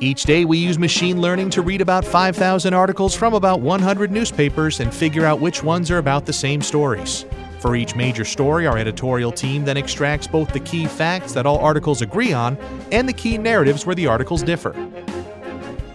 Each 0.04 0.24
day, 0.24 0.46
we 0.46 0.58
use 0.58 0.80
machine 0.80 1.22
learning 1.22 1.52
to 1.52 1.62
read 1.62 1.80
about 1.80 2.04
5,000 2.04 2.74
articles 2.74 3.14
from 3.14 3.36
about 3.36 3.62
100 3.62 4.12
newspapers 4.12 4.80
and 4.80 4.92
figure 4.92 5.28
out 5.28 5.40
which 5.40 5.62
ones 5.62 5.92
are 5.92 6.00
about 6.00 6.26
the 6.26 6.34
same 6.34 6.60
stories. 6.64 7.24
For 7.60 7.76
each 7.76 7.96
major 7.96 8.26
story, 8.26 8.66
our 8.66 8.80
editorial 8.80 9.32
team 9.32 9.64
then 9.64 9.78
extracts 9.78 10.26
both 10.26 10.52
the 10.54 10.60
key 10.62 10.88
facts 10.88 11.34
that 11.34 11.46
all 11.46 11.60
articles 11.60 12.02
agree 12.02 12.34
on 12.34 12.58
and 12.92 13.08
the 13.08 13.14
key 13.14 13.38
narratives 13.38 13.86
where 13.86 13.94
the 13.94 14.08
articles 14.08 14.42
differ. 14.42 14.74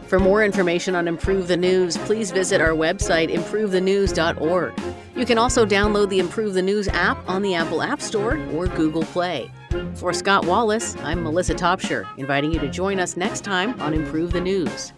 For 0.07 0.21
more 0.21 0.45
information 0.45 0.95
on 0.95 1.09
Improve 1.09 1.49
the 1.49 1.57
News, 1.57 1.97
please 1.99 2.31
visit 2.31 2.61
our 2.61 2.71
website, 2.71 3.33
improvethenews.org. 3.35 4.73
You 5.17 5.27
can 5.27 5.37
also 5.37 5.67
download 5.67 6.11
the 6.11 6.21
Improve 6.21 6.55
the 6.55 6.63
News 6.63 6.87
app 6.89 7.19
on 7.29 7.43
the 7.43 7.55
Apple 7.55 7.83
App 7.83 8.01
Store 8.01 8.39
or 8.53 8.69
Google 8.69 9.03
Play. 9.03 9.51
For 9.95 10.13
Scott 10.13 10.47
Wallace, 10.47 10.97
I'm 11.03 11.25
Melissa 11.25 11.55
Topshire, 11.55 12.07
inviting 12.19 12.53
you 12.53 12.61
to 12.61 12.69
join 12.69 13.01
us 13.01 13.17
next 13.17 13.43
time 13.43 13.81
on 13.81 13.95
Improve 13.95 14.33
the 14.33 14.41
News. 14.41 14.93